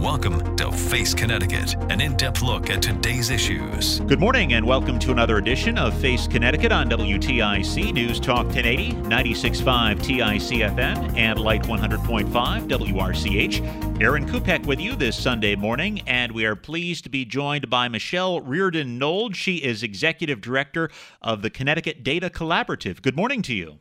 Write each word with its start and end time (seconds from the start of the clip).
Welcome 0.00 0.56
to 0.56 0.72
Face 0.72 1.12
Connecticut, 1.12 1.74
an 1.90 2.00
in 2.00 2.16
depth 2.16 2.40
look 2.40 2.70
at 2.70 2.80
today's 2.80 3.28
issues. 3.28 4.00
Good 4.00 4.18
morning 4.18 4.54
and 4.54 4.66
welcome 4.66 4.98
to 4.98 5.12
another 5.12 5.36
edition 5.36 5.76
of 5.76 5.92
Face 6.00 6.26
Connecticut 6.26 6.72
on 6.72 6.88
WTIC 6.88 7.92
News 7.92 8.18
Talk 8.18 8.46
1080, 8.46 8.92
96.5 8.92 10.02
TIC 10.02 10.60
FM, 10.74 11.14
and 11.18 11.38
Light 11.38 11.64
100.5 11.64 12.30
WRCH. 12.30 14.00
Aaron 14.00 14.26
Kupek 14.26 14.64
with 14.64 14.80
you 14.80 14.96
this 14.96 15.22
Sunday 15.22 15.54
morning, 15.54 16.00
and 16.06 16.32
we 16.32 16.46
are 16.46 16.56
pleased 16.56 17.04
to 17.04 17.10
be 17.10 17.26
joined 17.26 17.68
by 17.68 17.86
Michelle 17.86 18.40
Riordan 18.40 18.96
Nold. 18.96 19.36
She 19.36 19.56
is 19.56 19.82
Executive 19.82 20.40
Director 20.40 20.88
of 21.20 21.42
the 21.42 21.50
Connecticut 21.50 22.02
Data 22.02 22.30
Collaborative. 22.30 23.02
Good 23.02 23.16
morning 23.16 23.42
to 23.42 23.52
you. 23.52 23.80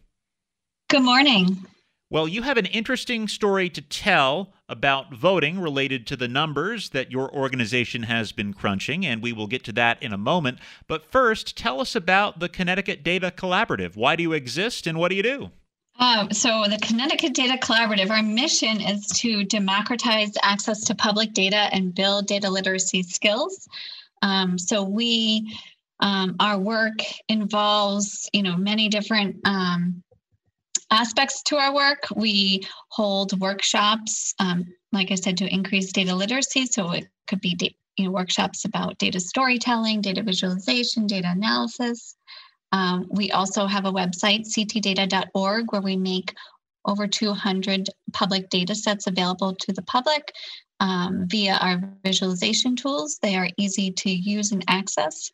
Good 0.90 1.04
morning. 1.04 1.66
Well, 2.10 2.28
you 2.28 2.42
have 2.42 2.58
an 2.58 2.66
interesting 2.66 3.30
story 3.30 3.70
to 3.70 3.82
tell 3.82 4.54
about 4.70 5.14
voting 5.14 5.60
related 5.60 6.08
to 6.08 6.16
the 6.16 6.28
numbers 6.28 6.90
that 6.92 7.12
your 7.12 7.34
organization 7.34 8.04
has 8.04 8.32
been 8.32 8.54
crunching, 8.54 9.06
and 9.06 9.22
we 9.22 9.34
will 9.34 9.48
get 9.48 9.64
to 9.66 9.74
that 9.74 10.02
in 10.02 10.14
a 10.14 10.18
moment. 10.18 10.60
But 10.88 11.12
first, 11.12 11.58
tell 11.58 11.82
us 11.82 11.96
about 11.96 12.40
the 12.40 12.48
Connecticut 12.48 13.04
Data 13.04 13.34
Collaborative. 13.36 13.96
Why 13.96 14.16
do 14.16 14.24
you 14.24 14.34
exist 14.34 14.88
and 14.88 14.98
what 14.98 15.10
do 15.10 15.16
you 15.16 15.24
do? 15.24 15.52
Um, 16.00 16.32
so, 16.32 16.64
the 16.70 16.78
Connecticut 16.82 17.34
Data 17.34 17.58
Collaborative, 17.58 18.10
our 18.10 18.24
mission 18.24 18.80
is 18.80 19.06
to 19.08 19.44
democratize 19.44 20.32
access 20.44 20.86
to 20.86 20.96
public 20.96 21.34
data 21.34 21.68
and 21.74 21.94
build 21.94 22.28
data 22.28 22.50
literacy 22.50 23.04
skills. 23.04 23.68
Um, 24.22 24.58
so, 24.58 24.84
we 24.84 25.54
um, 26.00 26.38
our 26.40 26.58
work 26.58 27.00
involves, 27.28 28.30
you 28.32 28.44
know, 28.44 28.56
many 28.56 28.88
different 28.88 29.38
um, 29.44 30.02
aspects 30.92 31.42
to 31.44 31.58
our 31.58 31.74
work. 31.74 32.06
We 32.16 32.68
hold 32.90 33.40
workshops, 33.40 34.34
um, 34.40 34.66
like 34.92 35.12
I 35.12 35.16
said, 35.16 35.38
to 35.38 35.54
increase 35.54 35.92
data 35.92 36.16
literacy. 36.16 36.66
So 36.66 36.92
it 36.92 37.08
could 37.28 37.42
be 37.42 37.58
you 37.98 38.06
know, 38.06 38.12
workshops 38.12 38.66
about 38.66 38.98
data 38.98 39.20
storytelling, 39.20 40.02
data 40.02 40.24
visualization, 40.24 41.08
data 41.08 41.30
analysis. 41.30 42.16
Um, 42.72 43.08
we 43.10 43.32
also 43.32 43.66
have 43.66 43.86
a 43.86 43.92
website, 43.92 44.48
ctdata.org, 44.48 45.72
where 45.72 45.82
we 45.82 45.98
make 45.98 46.34
over 46.86 47.08
200 47.08 47.88
public 48.14 48.50
data 48.50 48.74
sets 48.76 49.08
available 49.08 49.54
to 49.56 49.74
the 49.74 49.82
public 49.82 50.32
um, 50.80 51.26
via 51.28 51.56
our 51.56 51.82
visualization 52.06 52.76
tools. 52.76 53.20
They 53.22 53.36
are 53.36 53.50
easy 53.58 53.92
to 53.92 54.10
use 54.10 54.52
and 54.52 54.64
access. 54.68 55.32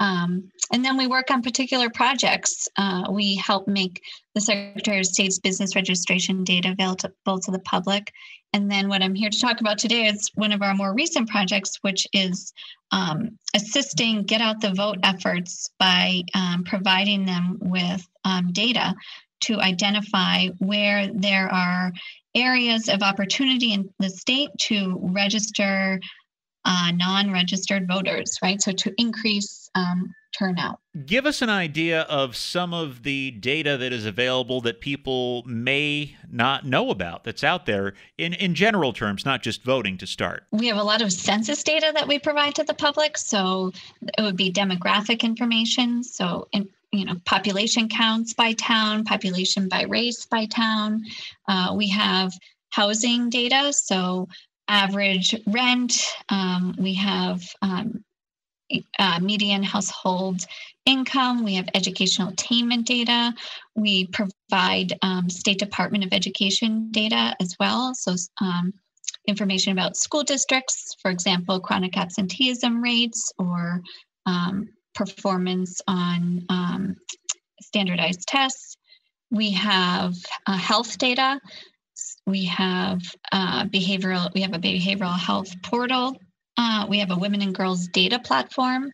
Um, 0.00 0.50
and 0.72 0.84
then 0.84 0.96
we 0.96 1.06
work 1.06 1.30
on 1.30 1.42
particular 1.42 1.88
projects. 1.90 2.68
Uh, 2.76 3.04
we 3.10 3.36
help 3.36 3.66
make 3.68 4.02
the 4.34 4.40
Secretary 4.40 4.98
of 4.98 5.06
State's 5.06 5.38
business 5.38 5.74
registration 5.74 6.44
data 6.44 6.72
available 6.72 7.40
to 7.40 7.50
the 7.50 7.60
public. 7.60 8.12
And 8.52 8.70
then 8.70 8.88
what 8.88 9.02
I'm 9.02 9.14
here 9.14 9.30
to 9.30 9.40
talk 9.40 9.60
about 9.60 9.78
today 9.78 10.06
is 10.06 10.30
one 10.34 10.52
of 10.52 10.62
our 10.62 10.74
more 10.74 10.94
recent 10.94 11.28
projects, 11.28 11.76
which 11.82 12.06
is 12.12 12.52
um, 12.90 13.38
assisting 13.54 14.22
get 14.22 14.40
out 14.40 14.60
the 14.60 14.72
vote 14.72 14.98
efforts 15.02 15.70
by 15.78 16.22
um, 16.34 16.64
providing 16.64 17.26
them 17.26 17.58
with 17.60 18.06
um, 18.24 18.52
data 18.52 18.94
to 19.42 19.60
identify 19.60 20.48
where 20.58 21.08
there 21.12 21.52
are 21.52 21.92
areas 22.34 22.88
of 22.88 23.02
opportunity 23.02 23.72
in 23.72 23.88
the 23.98 24.10
state 24.10 24.50
to 24.58 24.98
register 25.02 26.00
uh, 26.66 26.90
non 26.92 27.32
registered 27.32 27.86
voters, 27.88 28.38
right? 28.42 28.60
So 28.60 28.72
to 28.72 28.92
increase 28.98 29.70
um, 29.74 30.12
turnout. 30.36 30.80
Give 31.06 31.24
us 31.24 31.40
an 31.40 31.48
idea 31.48 32.02
of 32.02 32.36
some 32.36 32.74
of 32.74 33.04
the 33.04 33.30
data 33.30 33.76
that 33.76 33.92
is 33.92 34.04
available 34.04 34.60
that 34.62 34.80
people 34.80 35.44
may 35.44 36.16
not 36.30 36.66
know 36.66 36.90
about 36.90 37.24
that's 37.24 37.44
out 37.44 37.66
there 37.66 37.94
in, 38.18 38.32
in 38.34 38.54
general 38.54 38.92
terms, 38.92 39.24
not 39.24 39.42
just 39.42 39.62
voting 39.62 39.96
to 39.98 40.06
start. 40.06 40.44
We 40.50 40.66
have 40.66 40.76
a 40.76 40.82
lot 40.82 41.02
of 41.02 41.12
census 41.12 41.62
data 41.62 41.92
that 41.94 42.08
we 42.08 42.18
provide 42.18 42.54
to 42.56 42.64
the 42.64 42.74
public. 42.74 43.16
So 43.16 43.72
it 44.18 44.22
would 44.22 44.36
be 44.36 44.52
demographic 44.52 45.22
information. 45.22 46.02
So, 46.02 46.48
in, 46.52 46.68
you 46.92 47.04
know, 47.04 47.14
population 47.24 47.88
counts 47.88 48.34
by 48.34 48.52
town, 48.54 49.04
population 49.04 49.68
by 49.68 49.84
race 49.84 50.26
by 50.26 50.46
town. 50.46 51.02
Uh, 51.46 51.74
we 51.76 51.88
have 51.90 52.32
housing 52.70 53.30
data. 53.30 53.72
So 53.72 54.28
average 54.68 55.34
rent. 55.46 56.00
Um, 56.28 56.74
we 56.78 56.94
have 56.94 57.42
um, 57.62 58.04
uh, 58.98 59.20
median 59.20 59.62
household 59.62 60.40
income. 60.84 61.44
We 61.44 61.54
have 61.54 61.68
educational 61.74 62.28
attainment 62.28 62.86
data. 62.86 63.34
We 63.74 64.06
provide 64.08 64.92
um, 65.02 65.28
State 65.30 65.58
Department 65.58 66.04
of 66.04 66.12
Education 66.12 66.90
data 66.90 67.36
as 67.40 67.54
well. 67.60 67.94
So, 67.94 68.14
um, 68.40 68.72
information 69.26 69.72
about 69.72 69.96
school 69.96 70.22
districts, 70.22 70.94
for 71.02 71.10
example, 71.10 71.60
chronic 71.60 71.96
absenteeism 71.96 72.80
rates 72.80 73.32
or 73.38 73.82
um, 74.24 74.68
performance 74.94 75.80
on 75.88 76.44
um, 76.48 76.96
standardized 77.60 78.26
tests. 78.26 78.76
We 79.30 79.50
have 79.52 80.14
uh, 80.46 80.56
health 80.56 80.98
data 80.98 81.40
we 82.26 82.44
have 82.46 83.00
uh, 83.32 83.64
behavioral 83.64 84.32
we 84.34 84.42
have 84.42 84.54
a 84.54 84.58
behavioral 84.58 85.18
health 85.18 85.50
portal. 85.62 86.16
Uh, 86.58 86.86
we 86.88 86.98
have 86.98 87.10
a 87.10 87.16
women 87.16 87.42
and 87.42 87.54
girls 87.54 87.86
data 87.88 88.18
platform. 88.18 88.90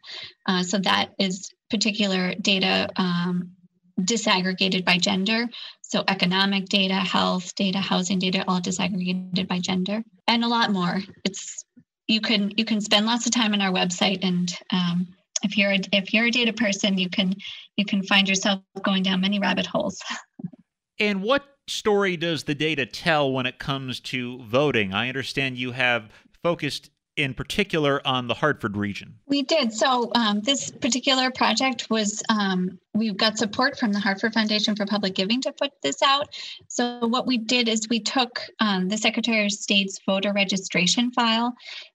Uh, 0.46 0.62
so 0.62 0.78
that 0.78 1.10
is 1.18 1.50
particular 1.70 2.34
data 2.34 2.88
um, 2.96 3.52
disaggregated 4.00 4.84
by 4.84 4.98
gender. 4.98 5.46
So 5.82 6.02
economic 6.08 6.66
data 6.66 6.94
health 6.94 7.54
data 7.54 7.78
housing 7.78 8.18
data 8.18 8.44
all 8.46 8.60
disaggregated 8.60 9.48
by 9.48 9.58
gender. 9.58 10.02
And 10.26 10.44
a 10.44 10.48
lot 10.48 10.70
more. 10.70 11.00
It's 11.24 11.64
you 12.08 12.20
can 12.20 12.52
you 12.56 12.64
can 12.64 12.80
spend 12.80 13.06
lots 13.06 13.26
of 13.26 13.32
time 13.32 13.54
on 13.54 13.62
our 13.62 13.72
website 13.72 14.20
and 14.22 14.52
um, 14.72 15.06
if 15.42 15.56
you're 15.56 15.72
a, 15.72 15.80
if 15.92 16.12
you're 16.12 16.26
a 16.26 16.30
data 16.30 16.52
person 16.52 16.98
you 16.98 17.08
can 17.08 17.34
you 17.76 17.84
can 17.84 18.02
find 18.02 18.28
yourself 18.28 18.60
going 18.82 19.02
down 19.02 19.20
many 19.20 19.38
rabbit 19.38 19.66
holes 19.66 20.00
and 21.02 21.22
what 21.22 21.44
story 21.66 22.16
does 22.16 22.44
the 22.44 22.54
data 22.54 22.86
tell 22.86 23.32
when 23.32 23.44
it 23.44 23.58
comes 23.58 23.98
to 24.00 24.38
voting? 24.44 24.94
I 24.94 25.08
understand 25.08 25.58
you 25.58 25.72
have 25.72 26.10
focused 26.42 26.90
in 27.16 27.34
particular 27.34 28.00
on 28.06 28.26
the 28.26 28.34
Hartford 28.34 28.76
region. 28.76 29.14
We 29.26 29.42
did. 29.42 29.72
So, 29.72 30.12
um, 30.14 30.40
this 30.40 30.70
particular 30.70 31.30
project 31.30 31.90
was, 31.90 32.22
um, 32.30 32.78
we 32.94 33.12
got 33.12 33.36
support 33.36 33.78
from 33.78 33.92
the 33.92 33.98
Hartford 33.98 34.32
Foundation 34.32 34.76
for 34.76 34.86
Public 34.86 35.14
Giving 35.14 35.42
to 35.42 35.52
put 35.52 35.72
this 35.82 36.02
out. 36.02 36.34
So, 36.68 37.06
what 37.06 37.26
we 37.26 37.36
did 37.36 37.68
is 37.68 37.88
we 37.90 38.00
took 38.00 38.40
um, 38.60 38.88
the 38.88 38.96
Secretary 38.96 39.44
of 39.44 39.52
State's 39.52 39.98
voter 40.06 40.32
registration 40.32 41.10
file 41.10 41.52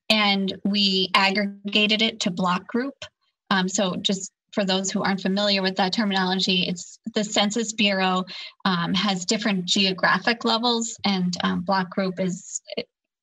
and 0.09 0.55
we 0.65 1.09
aggregated 1.15 2.01
it 2.01 2.19
to 2.21 2.31
block 2.31 2.67
group. 2.67 3.05
Um, 3.49 3.67
so, 3.69 3.95
just 3.95 4.31
for 4.57 4.65
those 4.65 4.89
who 4.89 5.03
aren't 5.03 5.21
familiar 5.21 5.61
with 5.61 5.75
that 5.75 5.93
terminology, 5.93 6.65
it's 6.67 6.97
the 7.13 7.23
Census 7.23 7.73
Bureau 7.73 8.25
um, 8.65 8.91
has 8.95 9.23
different 9.23 9.65
geographic 9.65 10.43
levels, 10.43 10.97
and 11.05 11.37
um, 11.43 11.61
block 11.61 11.91
group 11.91 12.19
is 12.19 12.59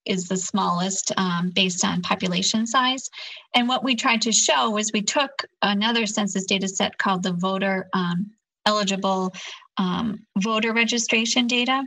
is 0.04 0.28
the 0.28 0.36
smallest 0.36 1.10
um, 1.16 1.50
based 1.50 1.84
on 1.84 2.02
population 2.02 2.68
size. 2.68 3.10
And 3.52 3.66
what 3.66 3.82
we 3.82 3.96
tried 3.96 4.22
to 4.22 4.30
show 4.30 4.70
was 4.70 4.92
we 4.92 5.02
took 5.02 5.32
another 5.60 6.06
census 6.06 6.44
data 6.44 6.68
set 6.68 6.98
called 6.98 7.24
the 7.24 7.32
voter 7.32 7.88
um, 7.94 8.30
eligible 8.64 9.34
um, 9.76 10.24
voter 10.38 10.72
registration 10.72 11.48
data. 11.48 11.82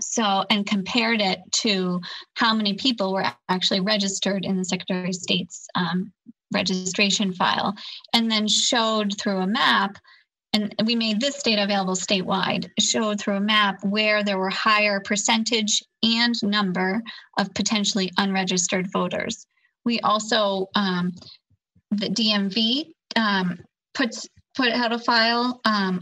so 0.00 0.44
and 0.50 0.66
compared 0.66 1.20
it 1.20 1.38
to 1.52 2.00
how 2.34 2.52
many 2.52 2.74
people 2.74 3.12
were 3.12 3.26
actually 3.48 3.80
registered 3.80 4.44
in 4.44 4.56
the 4.56 4.64
secretary 4.64 5.10
of 5.10 5.14
state's 5.14 5.68
um, 5.76 6.12
registration 6.52 7.32
file 7.32 7.74
and 8.12 8.30
then 8.30 8.46
showed 8.48 9.18
through 9.18 9.38
a 9.38 9.46
map 9.46 9.96
and 10.54 10.74
we 10.84 10.94
made 10.94 11.18
this 11.18 11.42
data 11.42 11.64
available 11.64 11.94
statewide 11.94 12.68
showed 12.78 13.18
through 13.18 13.36
a 13.36 13.40
map 13.40 13.78
where 13.82 14.22
there 14.22 14.38
were 14.38 14.50
higher 14.50 15.00
percentage 15.00 15.82
and 16.02 16.34
number 16.42 17.02
of 17.38 17.52
potentially 17.54 18.10
unregistered 18.18 18.90
voters 18.92 19.46
we 19.84 20.00
also 20.00 20.68
um, 20.74 21.12
the 21.90 22.08
dmv 22.08 22.92
um, 23.16 23.58
puts 23.94 24.28
put 24.54 24.70
out 24.70 24.92
a 24.92 24.98
file 24.98 25.60
um, 25.64 26.00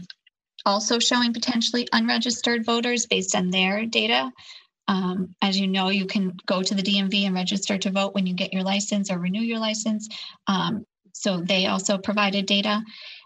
also 0.65 0.99
showing 0.99 1.33
potentially 1.33 1.87
unregistered 1.93 2.65
voters 2.65 3.05
based 3.05 3.35
on 3.35 3.49
their 3.49 3.85
data. 3.85 4.31
Um, 4.87 5.35
as 5.41 5.59
you 5.59 5.67
know, 5.67 5.89
you 5.89 6.05
can 6.05 6.33
go 6.45 6.61
to 6.61 6.75
the 6.75 6.81
DMV 6.81 7.25
and 7.25 7.35
register 7.35 7.77
to 7.77 7.91
vote 7.91 8.13
when 8.13 8.25
you 8.25 8.33
get 8.33 8.53
your 8.53 8.63
license 8.63 9.11
or 9.11 9.19
renew 9.19 9.41
your 9.41 9.59
license. 9.59 10.09
Um, 10.47 10.85
so 11.13 11.41
they 11.41 11.67
also 11.67 11.97
provided 11.97 12.45
data. 12.45 12.81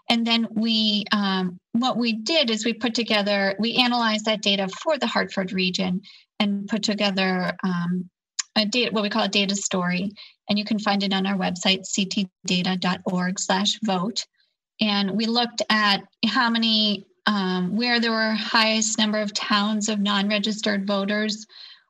And 0.08 0.26
then 0.26 0.46
we, 0.52 1.04
um, 1.12 1.58
what 1.72 1.96
we 1.96 2.12
did 2.12 2.50
is 2.50 2.64
we 2.64 2.74
put 2.74 2.94
together, 2.94 3.56
we 3.58 3.76
analyzed 3.76 4.26
that 4.26 4.42
data 4.42 4.68
for 4.82 4.98
the 4.98 5.06
Hartford 5.06 5.52
region 5.52 6.02
and 6.38 6.68
put 6.68 6.82
together 6.82 7.52
um, 7.64 8.08
a 8.56 8.66
data, 8.66 8.92
what 8.92 9.02
we 9.02 9.10
call 9.10 9.24
a 9.24 9.28
data 9.28 9.56
story. 9.56 10.12
And 10.48 10.58
you 10.58 10.64
can 10.64 10.78
find 10.78 11.02
it 11.02 11.12
on 11.12 11.26
our 11.26 11.36
website, 11.36 11.82
ctdata.org 11.82 13.40
slash 13.40 13.78
vote. 13.82 14.26
And 14.80 15.12
we 15.12 15.26
looked 15.26 15.62
at 15.70 16.02
how 16.26 16.50
many 16.50 17.06
um, 17.26 17.76
where 17.76 18.00
there 18.00 18.12
were 18.12 18.32
highest 18.32 18.98
number 18.98 19.18
of 19.18 19.34
towns 19.34 19.88
of 19.88 20.00
non-registered 20.00 20.86
voters. 20.86 21.46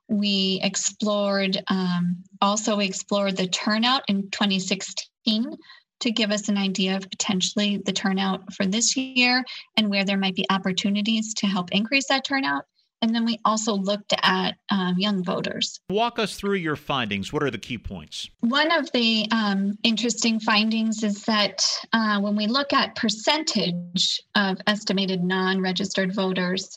We 0.08 0.60
explored 0.62 1.62
um, 1.68 2.22
also 2.40 2.76
we 2.76 2.86
explored 2.86 3.36
the 3.36 3.48
turnout 3.48 4.02
in 4.08 4.30
2016 4.30 5.56
to 6.00 6.10
give 6.10 6.30
us 6.30 6.48
an 6.48 6.58
idea 6.58 6.96
of 6.96 7.10
potentially 7.10 7.78
the 7.78 7.92
turnout 7.92 8.52
for 8.52 8.66
this 8.66 8.96
year 8.96 9.44
and 9.76 9.88
where 9.88 10.04
there 10.04 10.18
might 10.18 10.34
be 10.34 10.46
opportunities 10.50 11.34
to 11.34 11.46
help 11.46 11.72
increase 11.72 12.06
that 12.08 12.24
turnout. 12.24 12.64
And 13.02 13.14
then 13.14 13.24
we 13.24 13.38
also 13.44 13.74
looked 13.74 14.14
at 14.22 14.56
um, 14.70 14.94
young 14.98 15.22
voters. 15.22 15.80
Walk 15.90 16.18
us 16.18 16.36
through 16.36 16.54
your 16.54 16.76
findings. 16.76 17.32
What 17.32 17.42
are 17.42 17.50
the 17.50 17.58
key 17.58 17.78
points? 17.78 18.30
One 18.40 18.72
of 18.72 18.90
the 18.92 19.26
um, 19.30 19.78
interesting 19.82 20.40
findings 20.40 21.02
is 21.02 21.22
that 21.24 21.64
uh, 21.92 22.20
when 22.20 22.36
we 22.36 22.46
look 22.46 22.72
at 22.72 22.96
percentage 22.96 24.20
of 24.34 24.58
estimated 24.66 25.22
non 25.22 25.60
registered 25.60 26.14
voters, 26.14 26.76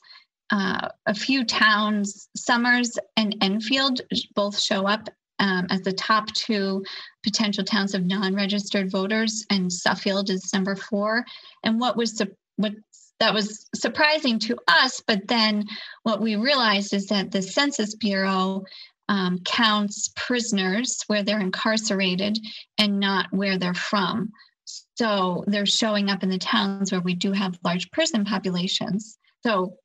uh, 0.51 0.89
a 1.05 1.13
few 1.13 1.45
towns, 1.45 2.27
Somers 2.35 2.97
and 3.15 3.35
Enfield, 3.41 4.01
both 4.35 4.59
show 4.59 4.87
up 4.87 5.09
um, 5.39 5.67
as 5.69 5.81
the 5.81 5.93
top 5.93 6.31
two 6.33 6.83
potential 7.23 7.63
towns 7.63 7.93
of 7.93 8.05
non-registered 8.05 8.91
voters, 8.91 9.45
and 9.49 9.71
Suffield 9.71 10.29
is 10.29 10.53
number 10.53 10.75
four. 10.75 11.25
And 11.63 11.79
what 11.79 11.95
was 11.95 12.13
the 12.13 12.31
what 12.57 12.73
that 13.19 13.33
was 13.33 13.67
surprising 13.75 14.39
to 14.39 14.57
us. 14.67 15.01
But 15.05 15.27
then 15.27 15.65
what 16.03 16.21
we 16.21 16.35
realized 16.35 16.93
is 16.93 17.07
that 17.07 17.31
the 17.31 17.41
Census 17.41 17.95
Bureau 17.95 18.63
um, 19.09 19.39
counts 19.39 20.11
prisoners 20.15 21.03
where 21.07 21.23
they're 21.23 21.39
incarcerated 21.39 22.37
and 22.77 22.99
not 22.99 23.27
where 23.31 23.57
they're 23.57 23.73
from. 23.73 24.31
So 24.95 25.43
they're 25.47 25.65
showing 25.65 26.09
up 26.09 26.23
in 26.23 26.29
the 26.29 26.37
towns 26.37 26.91
where 26.91 27.01
we 27.01 27.15
do 27.15 27.31
have 27.31 27.59
large 27.63 27.89
prison 27.91 28.23
populations. 28.23 29.17
So 29.43 29.77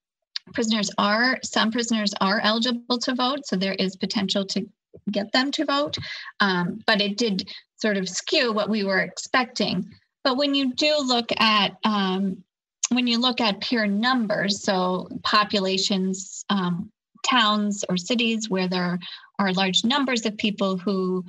prisoners 0.52 0.90
are, 0.98 1.38
some 1.42 1.72
prisoners 1.72 2.12
are 2.20 2.40
eligible 2.40 2.98
to 2.98 3.14
vote. 3.14 3.46
So 3.46 3.56
there 3.56 3.74
is 3.74 3.96
potential 3.96 4.44
to 4.46 4.66
get 5.10 5.32
them 5.32 5.50
to 5.52 5.64
vote. 5.64 5.96
Um, 6.40 6.80
but 6.86 7.00
it 7.00 7.16
did 7.16 7.48
sort 7.76 7.96
of 7.96 8.08
skew 8.08 8.52
what 8.52 8.68
we 8.68 8.84
were 8.84 9.00
expecting. 9.00 9.90
But 10.22 10.36
when 10.36 10.54
you 10.54 10.74
do 10.74 10.96
look 10.98 11.30
at 11.38 11.76
um, 11.84 12.44
when 12.90 13.06
you 13.06 13.18
look 13.18 13.40
at 13.40 13.60
pure 13.60 13.86
numbers, 13.86 14.62
so 14.62 15.08
populations, 15.22 16.44
um, 16.50 16.90
towns 17.24 17.84
or 17.88 17.96
cities 17.96 18.50
where 18.50 18.68
there 18.68 18.98
are 19.38 19.52
large 19.52 19.84
numbers 19.84 20.26
of 20.26 20.36
people 20.36 20.76
who 20.76 21.24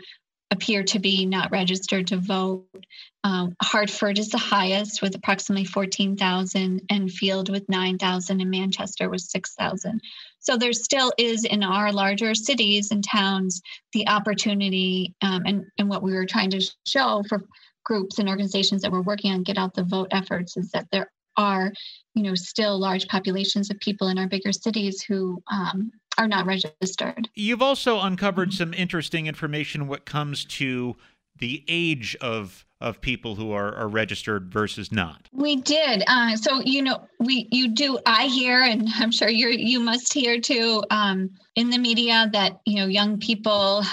appear 0.52 0.84
to 0.84 1.00
be 1.00 1.26
not 1.26 1.52
registered 1.52 2.08
to 2.08 2.18
vote. 2.18 2.86
Um, 3.24 3.56
Hartford 3.62 4.20
is 4.20 4.30
the 4.30 4.38
highest 4.38 5.02
with 5.02 5.16
approximately 5.16 5.66
14,000, 5.66 6.82
Enfield 6.90 7.50
with 7.50 7.68
9,000, 7.68 8.42
and 8.42 8.52
Manchester 8.52 9.10
with 9.10 9.22
6,000. 9.22 10.02
So 10.40 10.56
there 10.56 10.74
still 10.74 11.12
is 11.18 11.44
in 11.46 11.64
our 11.64 11.92
larger 11.92 12.36
cities 12.36 12.92
and 12.92 13.04
towns 13.04 13.62
the 13.94 14.08
opportunity, 14.08 15.16
um, 15.22 15.44
and, 15.46 15.66
and 15.80 15.90
what 15.90 16.04
we 16.04 16.14
were 16.14 16.28
trying 16.28 16.52
to 16.52 16.62
show 16.86 17.24
for 17.28 17.46
groups 17.84 18.20
and 18.20 18.30
organizations 18.30 18.82
that 18.82 18.92
were 18.92 19.02
working 19.02 19.32
on 19.32 19.44
get 19.44 19.58
out 19.58 19.74
the 19.74 19.84
vote 19.84 20.10
efforts 20.12 20.58
is 20.58 20.72
that 20.72 20.88
there 20.92 21.12
are, 21.38 21.72
you 22.14 22.24
know, 22.24 22.36
still 22.36 22.80
large 22.80 23.08
populations 23.08 23.70
of 23.70 23.80
people 23.80 24.08
in 24.08 24.18
our 24.18 24.28
bigger 24.28 24.52
cities 24.52 25.02
who 25.02 25.42
um, 25.52 25.92
are 26.18 26.28
not 26.28 26.46
registered. 26.46 27.30
You've 27.36 27.62
also 27.62 28.02
uncovered 28.02 28.54
some 28.54 28.74
interesting 28.74 29.28
information 29.28 29.88
when 29.88 30.00
it 30.00 30.06
comes 30.06 30.46
to 30.46 30.96
the 31.40 31.64
age 31.68 32.16
of 32.22 32.66
of 32.82 33.00
people 33.00 33.36
who 33.36 33.52
are, 33.54 33.74
are 33.74 33.88
registered 33.88 34.52
versus 34.52 34.92
not. 34.92 35.30
We 35.32 35.56
did. 35.56 36.04
Uh, 36.08 36.36
so 36.36 36.62
you 36.62 36.82
know, 36.82 37.08
we 37.20 37.48
you 37.52 37.70
do. 37.70 37.98
I 38.06 38.28
hear, 38.28 38.62
and 38.62 38.88
I'm 38.96 39.12
sure 39.12 39.30
you 39.30 39.50
you 39.50 39.80
must 39.80 40.14
hear 40.14 40.40
too 40.40 40.84
um, 40.92 41.32
in 41.56 41.70
the 41.70 41.78
media 41.78 42.30
that 42.34 42.60
you 42.66 42.78
know 42.78 42.88
young 42.88 43.18
people 43.18 43.84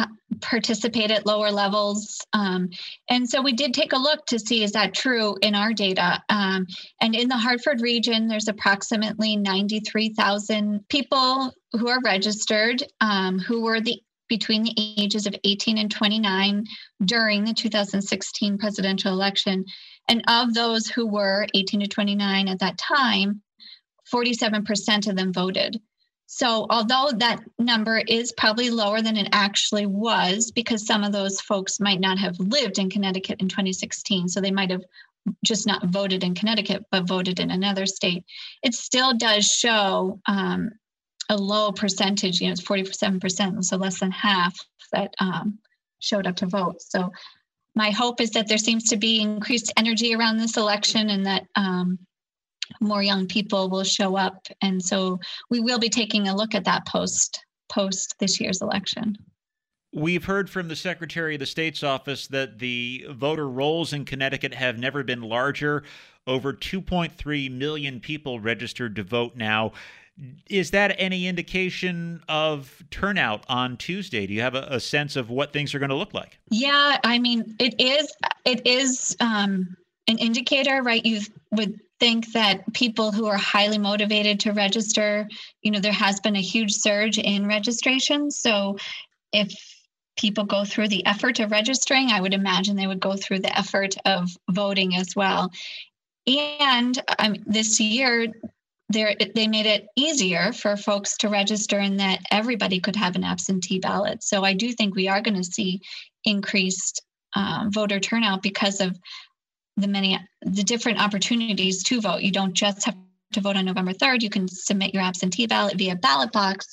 participate 0.40 1.10
at 1.10 1.26
lower 1.26 1.50
levels. 1.50 2.18
Um, 2.32 2.70
and 3.08 3.28
so 3.28 3.42
we 3.42 3.52
did 3.52 3.74
take 3.74 3.92
a 3.92 3.98
look 3.98 4.26
to 4.26 4.38
see 4.38 4.62
is 4.62 4.72
that 4.72 4.94
true 4.94 5.36
in 5.42 5.54
our 5.54 5.72
data. 5.72 6.22
Um, 6.28 6.66
and 7.00 7.14
in 7.14 7.28
the 7.28 7.36
Hartford 7.36 7.80
region, 7.80 8.28
there's 8.28 8.48
approximately 8.48 9.36
93,000 9.36 10.88
people 10.88 11.52
who 11.72 11.88
are 11.88 12.00
registered 12.04 12.82
um, 13.00 13.38
who 13.38 13.62
were 13.62 13.80
the 13.80 14.00
between 14.32 14.62
the 14.62 14.94
ages 14.96 15.26
of 15.26 15.36
18 15.44 15.76
and 15.76 15.90
29 15.90 16.64
during 17.04 17.44
the 17.44 17.52
2016 17.52 18.56
presidential 18.56 19.12
election. 19.12 19.62
And 20.08 20.24
of 20.26 20.54
those 20.54 20.86
who 20.86 21.06
were 21.06 21.46
18 21.52 21.80
to 21.80 21.86
29 21.86 22.48
at 22.48 22.60
that 22.60 22.78
time, 22.78 23.42
47% 24.10 25.06
of 25.06 25.16
them 25.16 25.34
voted. 25.34 25.78
So, 26.24 26.66
although 26.70 27.10
that 27.18 27.42
number 27.58 27.98
is 28.08 28.32
probably 28.32 28.70
lower 28.70 29.02
than 29.02 29.18
it 29.18 29.28
actually 29.32 29.84
was, 29.84 30.50
because 30.50 30.86
some 30.86 31.04
of 31.04 31.12
those 31.12 31.38
folks 31.42 31.78
might 31.78 32.00
not 32.00 32.18
have 32.18 32.40
lived 32.40 32.78
in 32.78 32.88
Connecticut 32.88 33.42
in 33.42 33.48
2016, 33.48 34.28
so 34.28 34.40
they 34.40 34.50
might 34.50 34.70
have 34.70 34.84
just 35.44 35.66
not 35.66 35.84
voted 35.88 36.24
in 36.24 36.34
Connecticut, 36.34 36.86
but 36.90 37.06
voted 37.06 37.38
in 37.38 37.50
another 37.50 37.84
state, 37.84 38.24
it 38.62 38.72
still 38.72 39.12
does 39.12 39.44
show 39.44 40.20
um, 40.24 40.70
a 41.28 41.36
low 41.36 41.72
percentage. 41.72 42.40
You 42.40 42.48
know, 42.48 42.52
it's 42.52 42.62
47%, 42.62 43.64
so 43.64 43.76
less 43.76 44.00
than 44.00 44.10
half 44.10 44.56
that 44.92 45.14
um, 45.20 45.58
showed 46.00 46.26
up 46.26 46.36
to 46.36 46.46
vote. 46.46 46.82
So, 46.82 47.10
my 47.74 47.90
hope 47.90 48.20
is 48.20 48.30
that 48.32 48.48
there 48.48 48.58
seems 48.58 48.84
to 48.90 48.96
be 48.96 49.22
increased 49.22 49.72
energy 49.78 50.14
around 50.14 50.36
this 50.36 50.58
election 50.58 51.08
and 51.08 51.24
that 51.24 51.46
um, 51.56 51.98
more 52.80 53.02
young 53.02 53.26
people 53.26 53.68
will 53.68 53.84
show 53.84 54.16
up. 54.16 54.46
And 54.60 54.82
so 54.82 55.18
we 55.50 55.60
will 55.60 55.78
be 55.78 55.88
taking 55.88 56.28
a 56.28 56.36
look 56.36 56.54
at 56.54 56.64
that 56.64 56.86
post 56.86 57.44
post 57.68 58.14
this 58.18 58.40
year's 58.40 58.60
election. 58.60 59.16
We've 59.94 60.24
heard 60.24 60.48
from 60.48 60.68
the 60.68 60.76
Secretary 60.76 61.34
of 61.34 61.40
the 61.40 61.46
State's 61.46 61.82
office 61.82 62.26
that 62.28 62.58
the 62.58 63.06
voter 63.10 63.48
rolls 63.48 63.92
in 63.92 64.04
Connecticut 64.04 64.54
have 64.54 64.78
never 64.78 65.02
been 65.02 65.22
larger. 65.22 65.82
Over 66.26 66.52
2.3 66.52 67.50
million 67.50 68.00
people 68.00 68.40
registered 68.40 68.96
to 68.96 69.02
vote 69.02 69.36
now. 69.36 69.72
Is 70.48 70.70
that 70.72 70.94
any 70.98 71.26
indication 71.26 72.22
of 72.28 72.82
turnout 72.90 73.44
on 73.48 73.76
Tuesday? 73.76 74.26
Do 74.26 74.34
you 74.34 74.42
have 74.42 74.54
a, 74.54 74.66
a 74.70 74.80
sense 74.80 75.16
of 75.16 75.30
what 75.30 75.52
things 75.52 75.74
are 75.74 75.78
going 75.78 75.90
to 75.90 75.96
look 75.96 76.14
like? 76.14 76.38
Yeah, 76.50 76.98
I 77.02 77.18
mean, 77.18 77.56
it 77.58 77.74
is. 77.80 78.12
It 78.44 78.66
is 78.66 79.16
um, 79.20 79.76
an 80.08 80.18
indicator, 80.18 80.82
right? 80.82 81.04
You 81.04 81.20
would 81.52 81.80
think 81.98 82.32
that 82.32 82.72
people 82.74 83.12
who 83.12 83.26
are 83.26 83.36
highly 83.36 83.78
motivated 83.78 84.40
to 84.40 84.52
register, 84.52 85.28
you 85.62 85.70
know, 85.70 85.80
there 85.80 85.92
has 85.92 86.20
been 86.20 86.36
a 86.36 86.42
huge 86.42 86.72
surge 86.72 87.18
in 87.18 87.46
registration. 87.46 88.30
So 88.30 88.76
if 89.32 89.54
people 90.18 90.44
go 90.44 90.64
through 90.64 90.88
the 90.88 91.06
effort 91.06 91.40
of 91.40 91.50
registering, 91.50 92.10
I 92.10 92.20
would 92.20 92.34
imagine 92.34 92.76
they 92.76 92.86
would 92.86 93.00
go 93.00 93.16
through 93.16 93.40
the 93.40 93.56
effort 93.56 93.94
of 94.04 94.28
voting 94.50 94.94
as 94.96 95.16
well. 95.16 95.50
And 96.26 97.00
um, 97.18 97.36
this 97.46 97.80
year, 97.80 98.26
they 98.92 99.46
made 99.48 99.66
it 99.66 99.86
easier 99.96 100.52
for 100.52 100.76
folks 100.76 101.16
to 101.18 101.28
register 101.28 101.78
and 101.78 101.98
that 102.00 102.20
everybody 102.30 102.80
could 102.80 102.96
have 102.96 103.16
an 103.16 103.24
absentee 103.24 103.78
ballot. 103.78 104.22
So 104.22 104.44
I 104.44 104.52
do 104.52 104.72
think 104.72 104.94
we 104.94 105.08
are 105.08 105.20
going 105.20 105.36
to 105.36 105.44
see 105.44 105.80
increased 106.24 107.02
um, 107.34 107.70
voter 107.72 107.98
turnout 107.98 108.42
because 108.42 108.80
of 108.80 108.98
the 109.76 109.88
many 109.88 110.18
the 110.42 110.62
different 110.62 111.02
opportunities 111.02 111.82
to 111.84 112.00
vote. 112.00 112.22
You 112.22 112.30
don't 112.30 112.54
just 112.54 112.84
have 112.84 112.96
to 113.32 113.40
vote 113.40 113.56
on 113.56 113.64
November 113.64 113.92
3rd, 113.92 114.22
you 114.22 114.30
can 114.30 114.46
submit 114.46 114.92
your 114.92 115.02
absentee 115.02 115.46
ballot 115.46 115.78
via 115.78 115.96
ballot 115.96 116.32
box. 116.32 116.66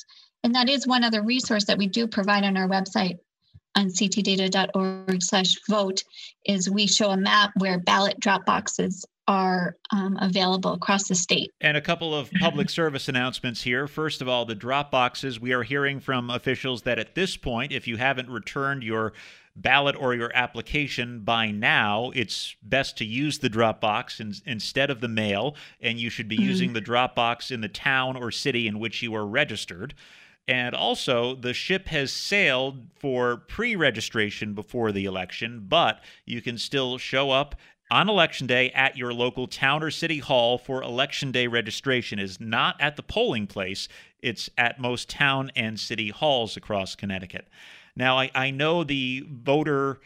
And 0.43 0.55
that 0.55 0.69
is 0.69 0.85
one 0.85 1.03
other 1.03 1.23
resource 1.23 1.65
that 1.65 1.77
we 1.77 1.87
do 1.87 2.07
provide 2.07 2.43
on 2.43 2.57
our 2.57 2.67
website 2.67 3.17
on 3.75 3.87
ctdata.org 3.87 5.21
slash 5.21 5.55
vote 5.69 6.03
is 6.45 6.69
we 6.69 6.87
show 6.87 7.11
a 7.11 7.17
map 7.17 7.51
where 7.57 7.79
ballot 7.79 8.19
drop 8.19 8.45
boxes 8.45 9.05
are 9.29 9.77
um, 9.91 10.17
available 10.19 10.73
across 10.73 11.07
the 11.07 11.13
state. 11.13 11.51
And 11.61 11.77
a 11.77 11.81
couple 11.81 12.15
of 12.15 12.31
public 12.39 12.67
service 12.71 13.07
announcements 13.07 13.61
here. 13.61 13.87
First 13.87 14.23
of 14.23 14.27
all, 14.27 14.43
the 14.43 14.55
drop 14.55 14.89
boxes. 14.89 15.39
We 15.39 15.53
are 15.53 15.61
hearing 15.61 15.99
from 15.99 16.31
officials 16.31 16.81
that 16.81 16.97
at 16.97 17.13
this 17.13 17.37
point, 17.37 17.71
if 17.71 17.87
you 17.87 17.97
haven't 17.97 18.27
returned 18.27 18.81
your 18.81 19.13
ballot 19.55 19.95
or 19.95 20.15
your 20.15 20.35
application 20.35 21.19
by 21.19 21.51
now, 21.51 22.11
it's 22.15 22.55
best 22.63 22.97
to 22.97 23.05
use 23.05 23.37
the 23.37 23.49
drop 23.49 23.79
box 23.79 24.19
in, 24.19 24.33
instead 24.47 24.89
of 24.89 24.99
the 24.99 25.07
mail, 25.07 25.55
and 25.79 25.99
you 25.99 26.09
should 26.09 26.27
be 26.27 26.37
mm-hmm. 26.37 26.45
using 26.45 26.73
the 26.73 26.81
drop 26.81 27.13
box 27.13 27.51
in 27.51 27.61
the 27.61 27.69
town 27.69 28.17
or 28.17 28.31
city 28.31 28.67
in 28.67 28.79
which 28.79 29.03
you 29.03 29.13
are 29.13 29.27
registered. 29.27 29.93
And 30.47 30.73
also, 30.73 31.35
the 31.35 31.53
ship 31.53 31.89
has 31.89 32.11
sailed 32.11 32.87
for 32.99 33.37
pre 33.37 33.75
registration 33.75 34.55
before 34.55 34.91
the 34.91 35.05
election, 35.05 35.65
but 35.67 36.01
you 36.25 36.41
can 36.41 36.57
still 36.57 36.97
show 36.97 37.29
up 37.29 37.53
on 37.91 38.09
election 38.09 38.47
day 38.47 38.69
at 38.71 38.97
your 38.97 39.13
local 39.13 39.47
town 39.47 39.83
or 39.83 39.91
city 39.91 40.19
hall 40.19 40.57
for 40.57 40.81
election 40.81 41.31
day 41.31 41.47
registration 41.47 42.19
is 42.19 42.39
not 42.39 42.79
at 42.79 42.95
the 42.95 43.03
polling 43.03 43.47
place. 43.47 43.87
It's 44.21 44.49
at 44.57 44.79
most 44.79 45.09
town 45.09 45.51
and 45.55 45.79
city 45.79 46.09
halls 46.09 46.55
across 46.55 46.95
connecticut. 46.95 47.47
Now 47.95 48.17
i, 48.17 48.31
I 48.35 48.51
know 48.51 48.83
the 48.83 49.25
voter 49.29 49.99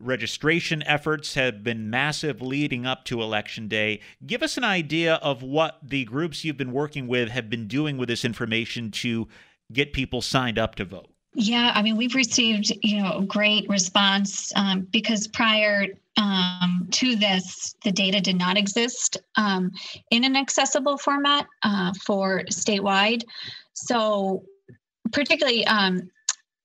registration 0.00 0.82
efforts 0.84 1.34
have 1.34 1.62
been 1.62 1.88
massive 1.88 2.42
leading 2.42 2.84
up 2.84 3.04
to 3.06 3.22
election 3.22 3.68
day. 3.68 4.00
Give 4.26 4.42
us 4.42 4.56
an 4.56 4.64
idea 4.64 5.14
of 5.16 5.42
what 5.42 5.78
the 5.82 6.04
groups 6.04 6.44
you've 6.44 6.56
been 6.56 6.72
working 6.72 7.06
with 7.06 7.30
have 7.30 7.48
been 7.48 7.68
doing 7.68 7.96
with 7.96 8.08
this 8.08 8.24
information 8.24 8.90
to 8.90 9.28
get 9.72 9.92
people 9.92 10.20
signed 10.20 10.58
up 10.58 10.74
to 10.76 10.84
vote? 10.84 11.13
Yeah, 11.34 11.72
I 11.74 11.82
mean, 11.82 11.96
we've 11.96 12.14
received 12.14 12.72
you 12.82 13.02
know 13.02 13.22
great 13.22 13.68
response 13.68 14.52
um, 14.54 14.86
because 14.92 15.26
prior 15.26 15.86
um, 16.16 16.88
to 16.92 17.16
this, 17.16 17.74
the 17.82 17.90
data 17.90 18.20
did 18.20 18.36
not 18.36 18.56
exist 18.56 19.16
um, 19.36 19.72
in 20.10 20.24
an 20.24 20.36
accessible 20.36 20.96
format 20.96 21.46
uh, 21.62 21.92
for 22.06 22.44
statewide. 22.50 23.24
So, 23.72 24.44
particularly 25.10 25.66
um, 25.66 26.08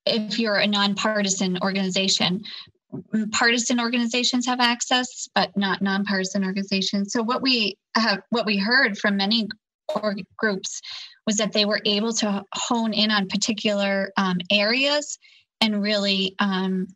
if 0.06 0.38
you're 0.38 0.56
a 0.56 0.66
nonpartisan 0.66 1.58
organization, 1.62 2.44
partisan 3.32 3.80
organizations 3.80 4.46
have 4.46 4.60
access, 4.60 5.28
but 5.34 5.56
not 5.56 5.82
nonpartisan 5.82 6.44
organizations. 6.44 7.12
So, 7.12 7.24
what 7.24 7.42
we 7.42 7.76
have, 7.96 8.22
what 8.30 8.46
we 8.46 8.56
heard 8.56 8.98
from 8.98 9.16
many 9.16 9.48
groups 10.38 10.80
was 11.26 11.36
that 11.36 11.52
they 11.52 11.64
were 11.64 11.80
able 11.84 12.12
to 12.14 12.44
hone 12.54 12.92
in 12.92 13.10
on 13.10 13.28
particular 13.28 14.12
um, 14.16 14.38
areas 14.50 15.18
and 15.60 15.82
really 15.82 16.34
um, 16.38 16.86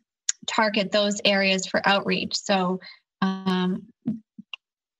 target 0.47 0.91
those 0.91 1.21
areas 1.23 1.67
for 1.67 1.81
outreach. 1.87 2.35
So 2.35 2.79
um, 3.21 3.87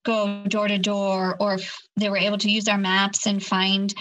go 0.05 0.46
door 0.48 0.67
to 0.67 0.77
door, 0.77 1.36
or 1.39 1.58
they 1.98 2.10
were 2.10 2.17
able 2.17 2.38
to 2.38 2.51
use 2.51 2.67
our 2.67 2.77
maps 2.77 3.25
and 3.25 3.44
find 3.44 3.94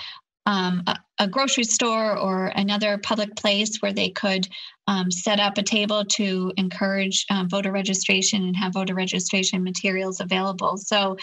um, 0.46 0.82
a, 0.86 0.98
a, 1.20 1.26
grocery 1.26 1.64
store 1.64 2.18
or 2.18 2.46
another 2.48 2.98
public 2.98 3.34
place 3.34 3.78
where 3.78 3.94
they 3.94 4.10
could 4.10 4.46
um, 4.86 5.10
set 5.10 5.40
up 5.40 5.56
a 5.56 5.62
table 5.62 6.04
to 6.04 6.52
encourage 6.58 7.24
uh, 7.30 7.44
voter 7.48 7.72
registration 7.72 8.44
and 8.44 8.56
have 8.56 8.74
voter 8.74 8.94
registration 8.94 9.64
materials 9.64 10.20
available. 10.20 10.76
So 10.76 11.16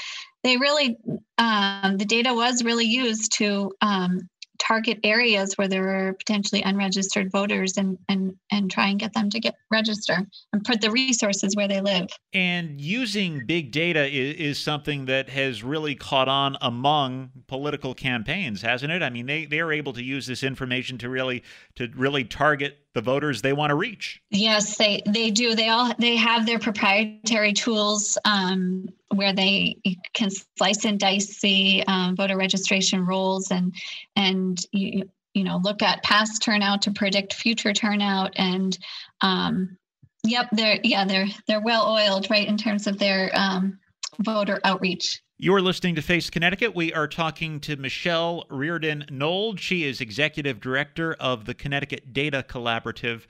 they 0.44 0.58
really, 0.58 0.98
um, 1.38 1.98
the 1.98 2.06
data 2.06 2.34
was 2.34 2.64
really 2.64 2.86
used 2.86 3.34
to 3.38 3.72
um, 3.82 4.30
target 4.62 5.00
areas 5.04 5.58
where 5.58 5.68
there 5.68 5.82
were 5.82 6.14
potentially 6.14 6.62
unregistered 6.62 7.32
voters 7.32 7.78
and 7.78 7.98
and 8.08 8.36
and 8.52 8.70
try 8.70 8.88
and 8.88 9.00
get 9.00 9.14
them 9.14 9.30
to 9.30 9.40
get 9.40 9.56
register 9.72 10.20
and 10.54 10.64
put 10.64 10.82
the 10.82 10.92
resources 10.92 11.56
where 11.56 11.68
they 11.68 11.82
live. 11.82 12.08
And 12.32 12.80
using 12.80 13.46
big 13.46 13.72
data 13.72 14.06
is, 14.06 14.36
is 14.36 14.60
something 14.60 15.06
that 15.06 15.30
has 15.30 15.64
really 15.64 15.96
caught 15.96 16.28
on 16.28 16.58
among 16.62 17.32
political 17.48 17.96
campaigns, 17.96 18.62
hasn't 18.62 18.92
it? 18.92 19.02
I 19.02 19.10
mean, 19.10 19.26
they 19.26 19.46
they 19.46 19.60
are 19.60 19.72
able 19.72 19.94
to 19.94 20.04
use 20.04 20.28
this 20.28 20.44
information 20.44 20.98
to 21.00 21.10
really 21.10 21.44
to 21.76 21.90
really 21.96 22.24
target 22.24 22.78
the 22.94 23.02
voters 23.02 23.42
they 23.42 23.54
want 23.54 23.70
to 23.70 23.76
reach. 23.76 24.22
Yes, 24.30 24.78
they 24.78 25.02
they 25.06 25.32
do. 25.32 25.56
They 25.56 25.70
all 25.70 25.94
they 25.98 26.16
have 26.18 26.46
their 26.46 26.60
proprietary 26.60 27.54
tools 27.54 28.18
um, 28.26 28.90
where 29.10 29.34
they 29.34 29.78
can 30.14 30.30
slice 30.58 30.86
and 30.86 31.00
dice 31.00 31.40
the 31.42 31.84
um, 31.88 32.16
voter 32.16 32.38
registration 32.38 33.06
rolls 33.06 33.52
and 33.52 33.74
and 34.16 34.60
you 34.72 35.10
you 35.34 35.44
know 35.44 35.60
look 35.64 35.82
at 35.82 36.04
past 36.04 36.42
turnout 36.42 36.82
to 36.84 36.92
predict 36.92 37.34
future 37.34 37.74
turnout 37.74 38.34
and 38.36 38.78
um, 39.22 39.78
yep 40.26 40.48
they're 40.52 40.80
yeah 40.84 41.06
they're 41.06 41.28
they're 41.48 41.62
well 41.62 41.90
oiled 41.90 42.30
right 42.30 42.48
in 42.48 42.58
terms 42.58 42.88
of 42.88 43.00
their 43.00 43.32
um, 43.34 43.80
voter 44.20 44.60
outreach. 44.64 45.22
You're 45.44 45.60
listening 45.64 45.96
to 45.96 46.04
Face 46.04 46.30
Connecticut. 46.30 46.76
We 46.76 46.94
are 46.94 47.08
talking 47.08 47.60
to 47.62 47.76
Michelle 47.76 48.46
Riordan 48.52 49.06
Nold. 49.10 49.60
She 49.60 49.86
is 49.86 50.00
executive 50.00 50.60
director 50.60 51.16
of 51.20 51.46
the 51.46 51.56
Connecticut 51.56 52.14
Data 52.14 52.46
Collaborative. 52.48 53.24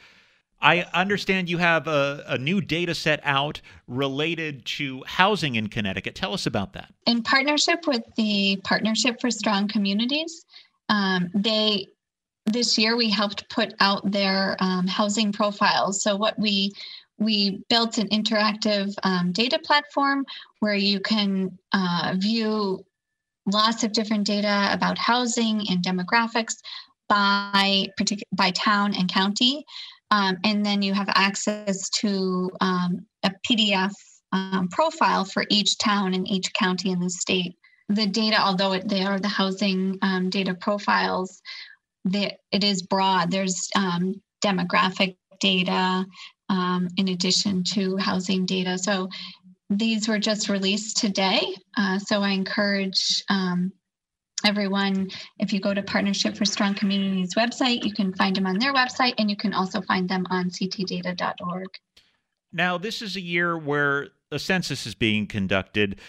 I 0.59 0.81
understand 0.93 1.49
you 1.49 1.57
have 1.59 1.87
a, 1.87 2.25
a, 2.27 2.37
new 2.37 2.59
data 2.59 2.95
set 2.95 3.21
out 3.23 3.61
related 3.87 4.65
to 4.65 5.05
housing 5.07 5.55
in 5.55 5.69
Connecticut. 5.69 6.13
Tell 6.13 6.33
us 6.33 6.45
about 6.45 6.73
that. 6.73 6.93
In 7.07 7.23
partnership 7.23 7.87
with 7.87 8.03
the 8.17 8.59
Partnership 8.65 9.21
for 9.21 9.31
Strong 9.31 9.69
Communities, 9.69 10.43
um, 10.89 11.29
they 11.33 11.87
this 12.45 12.77
year 12.77 12.97
we 12.97 13.09
helped 13.09 13.49
put 13.49 13.73
out 13.79 14.11
their 14.11 14.57
um, 14.59 14.85
housing 14.85 15.31
profiles. 15.31 16.03
So 16.03 16.17
what 16.17 16.37
we 16.37 16.73
we 17.21 17.63
built 17.69 17.99
an 17.99 18.09
interactive 18.09 18.93
um, 19.03 19.31
data 19.31 19.59
platform 19.63 20.25
where 20.59 20.75
you 20.75 20.99
can 20.99 21.57
uh, 21.71 22.15
view 22.17 22.83
lots 23.45 23.83
of 23.83 23.93
different 23.93 24.25
data 24.25 24.69
about 24.71 24.97
housing 24.97 25.61
and 25.69 25.83
demographics 25.83 26.55
by 27.07 27.87
particular 27.95 28.27
by 28.33 28.49
town 28.51 28.95
and 28.95 29.11
county. 29.11 29.63
Um, 30.09 30.37
and 30.43 30.65
then 30.65 30.81
you 30.81 30.93
have 30.93 31.09
access 31.09 31.89
to 32.01 32.51
um, 32.59 33.05
a 33.23 33.31
pdf 33.47 33.91
um, 34.31 34.67
profile 34.69 35.23
for 35.23 35.45
each 35.49 35.77
town 35.77 36.13
and 36.13 36.27
each 36.29 36.51
county 36.53 36.89
in 36.89 36.99
the 36.99 37.09
state. 37.09 37.55
The 37.89 38.07
data 38.07 38.41
although 38.41 38.73
it, 38.73 38.89
they 38.89 39.03
are 39.03 39.19
the 39.19 39.27
housing 39.27 39.99
um, 40.01 40.29
data 40.29 40.55
profiles 40.55 41.41
they, 42.03 42.37
it 42.51 42.63
is 42.63 42.81
broad. 42.81 43.29
There's 43.29 43.69
um, 43.75 44.21
demographic 44.43 45.17
data 45.39 46.05
um, 46.51 46.89
in 46.97 47.07
addition 47.07 47.63
to 47.63 47.97
housing 47.97 48.45
data. 48.45 48.77
So 48.77 49.09
these 49.69 50.07
were 50.07 50.19
just 50.19 50.49
released 50.49 50.97
today. 50.97 51.41
Uh, 51.77 51.97
so 51.97 52.21
I 52.21 52.31
encourage 52.31 53.23
um, 53.29 53.71
everyone, 54.45 55.09
if 55.39 55.53
you 55.53 55.61
go 55.61 55.73
to 55.73 55.81
Partnership 55.81 56.35
for 56.35 56.43
Strong 56.43 56.75
Communities 56.75 57.35
website, 57.35 57.85
you 57.85 57.93
can 57.93 58.13
find 58.13 58.35
them 58.35 58.45
on 58.45 58.59
their 58.59 58.73
website 58.73 59.13
and 59.17 59.29
you 59.29 59.37
can 59.37 59.53
also 59.53 59.81
find 59.81 60.09
them 60.09 60.27
on 60.29 60.49
ctdata.org. 60.49 61.69
Now, 62.51 62.77
this 62.77 63.01
is 63.01 63.15
a 63.15 63.21
year 63.21 63.57
where 63.57 64.09
a 64.29 64.37
census 64.37 64.85
is 64.85 64.93
being 64.93 65.27
conducted. 65.27 66.01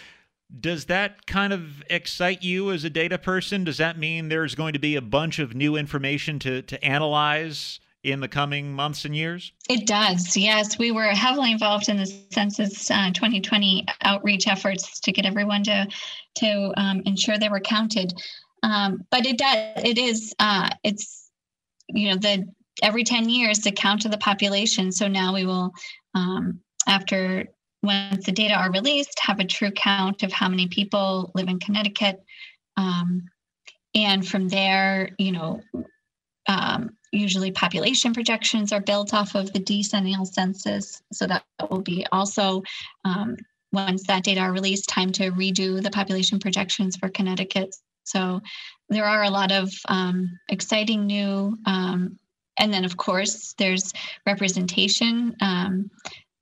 Does 0.59 0.85
that 0.85 1.25
kind 1.25 1.53
of 1.53 1.81
excite 1.89 2.43
you 2.43 2.69
as 2.71 2.83
a 2.83 2.89
data 2.89 3.17
person? 3.17 3.63
Does 3.63 3.77
that 3.77 3.97
mean 3.97 4.27
there's 4.27 4.55
going 4.55 4.73
to 4.73 4.79
be 4.79 4.97
a 4.97 5.01
bunch 5.01 5.39
of 5.39 5.55
new 5.55 5.77
information 5.77 6.37
to, 6.39 6.61
to 6.63 6.83
analyze 6.83 7.79
in 8.03 8.19
the 8.19 8.27
coming 8.27 8.73
months 8.73 9.05
and 9.05 9.15
years? 9.15 9.53
It 9.69 9.87
does. 9.87 10.35
Yes, 10.35 10.77
we 10.77 10.91
were 10.91 11.07
heavily 11.07 11.51
involved 11.51 11.89
in 11.89 11.97
the 11.97 12.05
census 12.31 12.91
uh, 12.91 13.11
2020 13.13 13.85
outreach 14.01 14.47
efforts 14.47 14.99
to 15.01 15.11
get 15.11 15.25
everyone 15.25 15.63
to 15.63 15.87
to 16.35 16.73
um, 16.77 17.01
ensure 17.05 17.37
they 17.37 17.49
were 17.49 17.59
counted. 17.59 18.13
Um, 18.61 19.05
but 19.09 19.25
it 19.25 19.37
does. 19.37 19.83
It 19.83 19.97
is. 19.97 20.33
Uh, 20.39 20.69
it's 20.83 21.29
you 21.87 22.09
know 22.09 22.17
the 22.17 22.45
every 22.81 23.03
10 23.03 23.29
years 23.29 23.59
the 23.59 23.71
count 23.71 24.05
of 24.05 24.11
the 24.11 24.17
population. 24.17 24.91
So 24.91 25.07
now 25.07 25.33
we 25.33 25.45
will 25.45 25.73
um, 26.13 26.59
after 26.87 27.45
once 27.81 28.25
the 28.25 28.31
data 28.31 28.55
are 28.55 28.71
released 28.71 29.19
have 29.19 29.39
a 29.39 29.45
true 29.45 29.71
count 29.71 30.23
of 30.23 30.31
how 30.31 30.49
many 30.49 30.67
people 30.67 31.31
live 31.35 31.47
in 31.47 31.59
Connecticut. 31.59 32.23
Um, 32.77 33.25
and 33.95 34.27
from 34.27 34.47
there, 34.47 35.09
you 35.19 35.31
know, 35.31 35.61
um, 36.47 36.97
usually 37.13 37.51
population 37.51 38.13
projections 38.13 38.73
are 38.73 38.81
built 38.81 39.13
off 39.13 39.35
of 39.35 39.53
the 39.53 39.59
decennial 39.59 40.25
census. 40.25 41.01
So 41.11 41.27
that 41.27 41.43
will 41.69 41.81
be 41.81 42.05
also, 42.11 42.63
um, 43.05 43.37
once 43.71 44.07
that 44.07 44.23
data 44.23 44.41
are 44.41 44.51
released, 44.51 44.89
time 44.89 45.11
to 45.13 45.31
redo 45.31 45.81
the 45.81 45.91
population 45.91 46.39
projections 46.39 46.95
for 46.95 47.09
Connecticut. 47.09 47.75
So 48.03 48.41
there 48.89 49.05
are 49.05 49.23
a 49.23 49.29
lot 49.29 49.51
of 49.51 49.71
um, 49.87 50.39
exciting 50.49 51.05
new, 51.05 51.57
um, 51.65 52.19
and 52.57 52.73
then 52.73 52.85
of 52.85 52.97
course 52.97 53.53
there's 53.57 53.93
representation. 54.25 55.35
Um, 55.41 55.89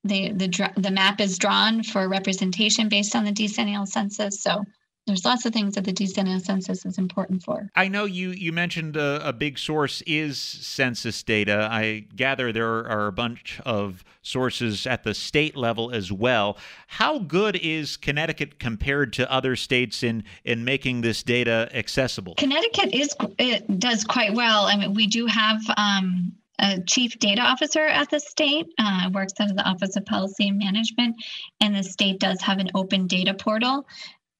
the, 0.04 0.32
the, 0.32 0.72
the 0.76 0.90
map 0.90 1.20
is 1.20 1.38
drawn 1.38 1.82
for 1.82 2.08
representation 2.08 2.88
based 2.88 3.14
on 3.14 3.24
the 3.24 3.32
decennial 3.32 3.86
census. 3.86 4.42
So 4.42 4.64
there's 5.06 5.24
lots 5.24 5.44
of 5.44 5.52
things 5.52 5.74
that 5.74 5.84
the 5.84 5.92
decennial 5.92 6.38
census 6.38 6.86
is 6.86 6.96
important 6.96 7.42
for. 7.42 7.68
I 7.74 7.88
know 7.88 8.04
you 8.04 8.30
you 8.30 8.52
mentioned 8.52 8.96
a, 8.96 9.26
a, 9.28 9.32
big 9.32 9.58
source 9.58 10.02
is 10.02 10.38
census 10.38 11.22
data. 11.22 11.68
I 11.70 12.06
gather 12.14 12.52
there 12.52 12.86
are 12.86 13.08
a 13.08 13.12
bunch 13.12 13.60
of 13.64 14.04
sources 14.22 14.86
at 14.86 15.02
the 15.02 15.14
state 15.14 15.56
level 15.56 15.90
as 15.90 16.12
well. 16.12 16.56
How 16.86 17.18
good 17.18 17.56
is 17.56 17.96
Connecticut 17.96 18.60
compared 18.60 19.12
to 19.14 19.30
other 19.30 19.56
states 19.56 20.02
in 20.02 20.22
in 20.44 20.64
making 20.64 21.00
this 21.00 21.22
data 21.22 21.68
accessible? 21.74 22.34
Connecticut 22.36 22.94
is 22.94 23.14
it 23.38 23.80
does 23.80 24.04
quite 24.04 24.34
well. 24.34 24.66
I 24.66 24.76
mean, 24.76 24.94
we 24.94 25.06
do 25.06 25.26
have. 25.26 25.60
Um, 25.76 26.32
a 26.58 26.80
chief 26.82 27.18
data 27.18 27.40
officer 27.40 27.80
at 27.80 28.08
the 28.10 28.20
state, 28.20 28.66
uh, 28.78 29.10
works 29.12 29.32
out 29.40 29.50
of 29.50 29.56
the 29.56 29.64
Office 29.64 29.96
of 29.96 30.04
Policy 30.04 30.48
and 30.48 30.58
Management, 30.58 31.16
and 31.60 31.74
the 31.74 31.82
state 31.82 32.20
does 32.20 32.40
have 32.40 32.58
an 32.58 32.70
open 32.74 33.08
data 33.08 33.34
portal. 33.34 33.84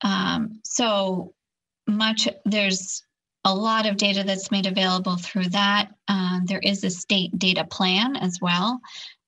Um, 0.03 0.61
so 0.65 1.35
much 1.87 2.29
there's 2.45 3.03
a 3.45 3.55
lot 3.55 3.87
of 3.87 3.97
data 3.97 4.23
that's 4.25 4.51
made 4.51 4.67
available 4.67 5.17
through 5.17 5.49
that. 5.49 5.91
Um, 6.09 6.45
there 6.47 6.61
is 6.63 6.85
a 6.85 6.91
state 6.91 7.37
data 7.39 7.65
plan 7.65 8.17
as 8.17 8.39
well. 8.41 8.81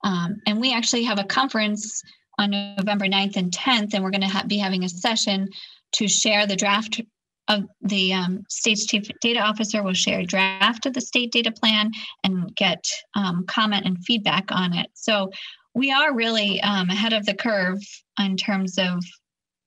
Um, 0.05 0.37
and 0.47 0.61
we 0.61 0.73
actually 0.73 1.05
have 1.05 1.19
a 1.19 1.25
conference 1.25 2.03
on 2.39 2.51
November 2.51 3.07
9th 3.07 3.37
and 3.37 3.51
10th, 3.51 3.95
and 3.95 4.05
we're 4.05 4.11
going 4.11 4.21
to 4.21 4.29
ha- 4.29 4.45
be 4.47 4.59
having 4.59 4.85
a 4.85 4.89
session 4.89 5.49
to 5.93 6.09
share 6.09 6.47
the 6.47 6.57
draft 6.57 7.01
of 7.49 7.65
the 7.83 8.13
um, 8.13 8.45
state's 8.49 8.87
chief 8.87 9.07
data 9.21 9.41
officer 9.41 9.83
will 9.83 9.93
share 9.93 10.21
a 10.21 10.27
draft 10.27 10.87
of 10.87 10.95
the 10.95 11.01
state 11.01 11.31
data 11.31 11.53
plan 11.53 11.91
and 12.23 12.55
get 12.57 12.85
um, 13.15 13.45
comment 13.47 13.85
and 13.85 14.03
feedback 14.05 14.51
on 14.51 14.73
it. 14.73 14.89
So 14.95 15.31
we 15.75 15.93
are 15.93 16.15
really 16.15 16.61
um, 16.63 16.89
ahead 16.89 17.13
of 17.13 17.27
the 17.27 17.35
curve 17.35 17.81
in 18.19 18.37
terms 18.37 18.79
of 18.79 19.05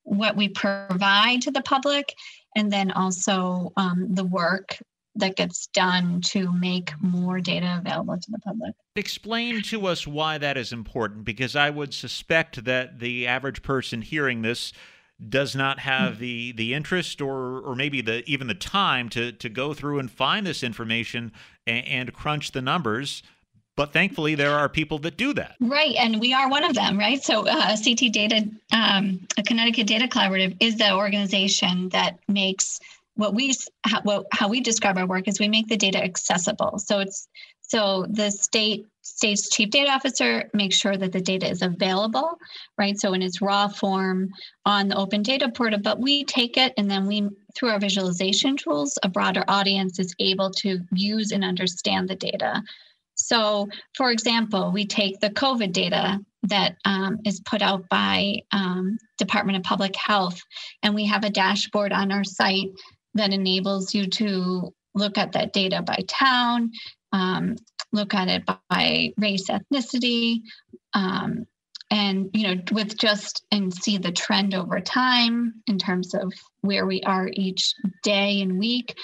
what 0.08 0.36
we 0.36 0.50
provide 0.50 1.42
to 1.42 1.52
the 1.52 1.62
public 1.62 2.16
and 2.56 2.72
then 2.72 2.92
also 2.92 3.72
um, 3.78 4.08
the 4.10 4.24
work 4.24 4.78
that 5.16 5.36
gets 5.36 5.68
done 5.68 6.22
to 6.22 6.52
make 6.54 6.92
more 7.02 7.42
data 7.42 7.78
available 7.80 8.18
to 8.18 8.32
the 8.32 8.40
public. 8.40 8.74
Explain 8.96 9.62
to 9.64 9.88
us 9.88 10.08
why 10.08 10.38
that 10.38 10.58
is 10.58 10.72
important 10.72 11.26
because 11.26 11.56
I 11.56 11.70
would 11.70 11.94
suspect 11.94 12.64
that 12.66 13.00
the 13.00 13.28
average 13.28 13.64
person 13.64 14.02
hearing 14.02 14.44
this 14.44 14.74
does 15.30 15.56
not 15.56 15.80
have 15.80 16.20
the 16.20 16.52
the 16.52 16.76
interest 16.76 17.22
or 17.22 17.60
or 17.62 17.76
maybe 17.76 18.02
the 18.02 18.24
even 18.30 18.46
the 18.46 18.54
time 18.54 19.10
to 19.10 19.32
to 19.32 19.50
go 19.50 19.74
through 19.74 19.98
and 19.98 20.12
find 20.12 20.46
this 20.46 20.62
information 20.62 21.32
and, 21.66 21.88
and 21.88 22.14
crunch 22.14 22.52
the 22.52 22.62
numbers 22.62 23.24
but 23.78 23.94
thankfully, 23.94 24.34
there 24.36 24.52
are 24.52 24.68
people 24.68 24.98
that 25.00 25.18
do 25.18 25.34
that. 25.34 25.56
Right. 25.62 25.96
And 25.98 26.20
we 26.20 26.34
are 26.34 26.50
one 26.50 26.64
of 26.64 26.74
them, 26.74 26.98
right? 26.98 27.24
So, 27.24 27.48
uh, 27.48 27.78
CT 27.78 28.12
Data, 28.12 28.50
um, 28.74 29.26
a 29.38 29.44
Connecticut 29.44 29.86
Data 29.86 30.08
Collaborative, 30.08 30.58
is 30.60 30.78
the 30.78 30.94
organization 30.94 31.90
that 31.90 32.18
makes 32.28 32.80
what 33.16 33.34
we 33.34 33.54
how, 33.84 34.02
what, 34.02 34.26
how 34.32 34.48
we 34.48 34.62
describe 34.62 34.98
our 34.98 35.06
work 35.06 35.28
is 35.28 35.40
we 35.40 35.48
make 35.48 35.68
the 35.68 35.78
data 35.78 36.04
accessible. 36.04 36.80
So 36.80 37.00
it's 37.00 37.28
so 37.62 38.06
the 38.10 38.32
state 38.32 38.86
state's 39.02 39.50
chief 39.50 39.70
data 39.70 39.92
officer 39.92 40.50
makes 40.54 40.76
sure 40.76 40.98
that 40.98 41.12
the 41.12 41.22
data 41.22 41.50
is 41.50 41.62
available, 41.62 42.40
right? 42.78 43.00
So 43.00 43.14
in 43.14 43.22
its 43.22 43.42
raw 43.42 43.68
form 43.68 44.30
on 44.66 44.88
the 44.88 44.98
open 44.98 45.22
data 45.22 45.50
portal, 45.50 45.80
but 45.80 46.00
we 46.00 46.24
take 46.24 46.58
it 46.58 46.74
and 46.78 46.90
then 46.90 47.06
we 47.06 47.30
through 47.56 47.70
our 47.70 47.80
visualization 47.80 48.58
tools, 48.58 48.98
a 49.04 49.10
broader 49.10 49.44
audience 49.48 50.00
is 50.00 50.16
able 50.20 50.52
to 50.52 50.80
use 50.94 51.32
and 51.32 51.44
understand 51.44 52.08
the 52.08 52.16
data 52.16 52.64
so, 53.18 53.68
for 53.96 54.12
example, 54.12 54.72
we 54.72 54.86
take 54.86 55.20
the 55.20 55.30
COVID 55.30 55.74
data 55.74 56.20
that 56.44 56.78
um, 56.86 57.20
is 57.26 57.42
put 57.42 57.62
out 57.62 57.90
by 57.90 58.42
um, 58.52 58.98
Department 59.18 59.58
of 59.58 59.64
Public 59.64 59.96
Health, 59.96 60.40
and 60.84 60.96
we 60.96 61.06
have 61.06 61.24
a 61.24 61.30
dashboard 61.30 61.92
on 61.92 62.12
our 62.12 62.24
site 62.24 62.70
that 63.16 63.34
enables 63.34 63.94
you 63.94 64.08
to 64.08 64.74
look 64.94 65.18
at 65.18 65.34
that 65.34 65.54
data 65.54 65.82
by 65.82 66.04
town, 66.08 66.72
um, 67.12 67.56
look 67.92 68.14
at 68.14 68.28
it 68.28 68.44
by 68.70 69.14
race, 69.18 69.50
ethnicity, 69.50 70.42
um, 70.94 71.46
and 71.90 72.30
you 72.34 72.48
know, 72.48 72.62
with 72.72 72.98
just 72.98 73.46
and 73.52 73.74
see 73.74 73.98
the 73.98 74.12
trend 74.12 74.54
over 74.54 74.80
time 74.80 75.54
in 75.68 75.78
terms 75.78 76.14
of 76.14 76.34
where 76.62 76.86
we 76.86 77.02
are 77.04 77.30
each 77.34 77.74
day 78.04 78.42
and 78.42 78.60
week, 78.60 78.96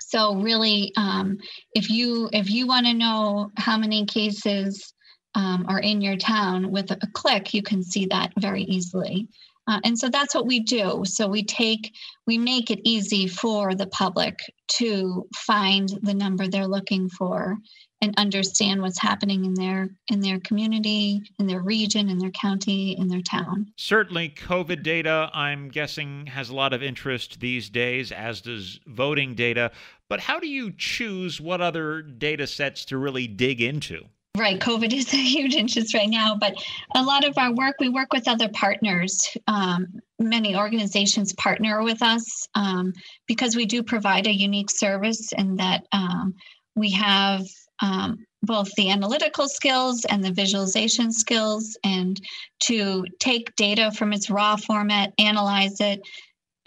so 0.00 0.36
really, 0.36 0.92
um, 0.96 1.38
if 1.74 1.90
you 1.90 2.28
if 2.32 2.50
you 2.50 2.66
want 2.66 2.86
to 2.86 2.94
know 2.94 3.50
how 3.56 3.76
many 3.76 4.06
cases 4.06 4.92
um, 5.34 5.66
are 5.68 5.80
in 5.80 6.00
your 6.00 6.16
town 6.16 6.70
with 6.70 6.90
a, 6.90 6.98
a, 7.02 7.06
click, 7.12 7.54
you 7.54 7.62
can 7.62 7.82
see 7.82 8.06
that 8.06 8.32
very 8.38 8.62
easily. 8.62 9.28
Uh, 9.70 9.78
and 9.84 9.96
so 9.96 10.08
that's 10.08 10.34
what 10.34 10.46
we 10.46 10.58
do. 10.58 11.04
So 11.04 11.28
we 11.28 11.44
take 11.44 11.94
we 12.26 12.38
make 12.38 12.70
it 12.70 12.80
easy 12.82 13.28
for 13.28 13.74
the 13.74 13.86
public 13.86 14.40
to 14.78 15.28
find 15.36 15.88
the 16.02 16.12
number 16.14 16.48
they're 16.48 16.66
looking 16.66 17.08
for 17.08 17.56
and 18.02 18.14
understand 18.18 18.82
what's 18.82 19.00
happening 19.00 19.44
in 19.44 19.54
their 19.54 19.90
in 20.08 20.20
their 20.20 20.40
community 20.40 21.22
in 21.38 21.46
their 21.46 21.60
region 21.60 22.08
in 22.08 22.18
their 22.18 22.30
county 22.32 22.98
in 22.98 23.06
their 23.06 23.22
town. 23.22 23.72
Certainly 23.76 24.30
covid 24.30 24.82
data 24.82 25.30
i'm 25.34 25.68
guessing 25.68 26.26
has 26.26 26.50
a 26.50 26.54
lot 26.54 26.72
of 26.72 26.82
interest 26.82 27.38
these 27.38 27.70
days 27.70 28.10
as 28.10 28.40
does 28.40 28.80
voting 28.86 29.36
data. 29.36 29.70
But 30.08 30.18
how 30.18 30.40
do 30.40 30.48
you 30.48 30.72
choose 30.76 31.40
what 31.40 31.60
other 31.60 32.02
data 32.02 32.48
sets 32.48 32.84
to 32.86 32.98
really 32.98 33.28
dig 33.28 33.60
into 33.60 34.06
Right, 34.38 34.60
COVID 34.60 34.92
is 34.94 35.12
a 35.12 35.16
huge 35.16 35.54
interest 35.54 35.94
right 35.94 36.08
now, 36.08 36.36
but 36.36 36.54
a 36.94 37.02
lot 37.02 37.24
of 37.26 37.36
our 37.36 37.52
work, 37.52 37.76
we 37.80 37.88
work 37.88 38.12
with 38.12 38.28
other 38.28 38.48
partners. 38.48 39.36
Um, 39.46 39.86
many 40.18 40.56
organizations 40.56 41.32
partner 41.34 41.82
with 41.82 42.02
us 42.02 42.46
um, 42.54 42.92
because 43.26 43.56
we 43.56 43.66
do 43.66 43.82
provide 43.82 44.26
a 44.26 44.34
unique 44.34 44.70
service 44.70 45.32
and 45.32 45.58
that 45.58 45.84
um, 45.92 46.34
we 46.76 46.90
have 46.92 47.42
um, 47.82 48.24
both 48.42 48.70
the 48.76 48.90
analytical 48.90 49.48
skills 49.48 50.04
and 50.04 50.22
the 50.22 50.32
visualization 50.32 51.12
skills, 51.12 51.76
and 51.84 52.20
to 52.60 53.04
take 53.18 53.54
data 53.56 53.90
from 53.92 54.12
its 54.12 54.30
raw 54.30 54.56
format, 54.56 55.12
analyze 55.18 55.80
it, 55.80 56.00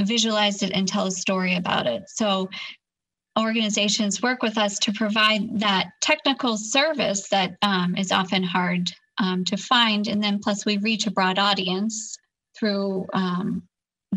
visualize 0.01 0.61
it, 0.61 0.71
and 0.73 0.87
tell 0.87 1.07
a 1.07 1.11
story 1.11 1.55
about 1.55 1.87
it. 1.87 2.03
So, 2.07 2.49
organizations 3.37 4.21
work 4.21 4.43
with 4.43 4.57
us 4.57 4.77
to 4.79 4.93
provide 4.93 5.59
that 5.59 5.91
technical 6.01 6.57
service 6.57 7.29
that 7.29 7.55
um, 7.61 7.95
is 7.95 8.11
often 8.11 8.43
hard 8.43 8.91
um, 9.19 9.43
to 9.45 9.57
find. 9.57 10.07
And 10.07 10.23
then, 10.23 10.39
plus, 10.39 10.65
we 10.65 10.77
reach 10.77 11.07
a 11.07 11.11
broad 11.11 11.39
audience 11.39 12.17
through 12.57 13.07
um, 13.13 13.63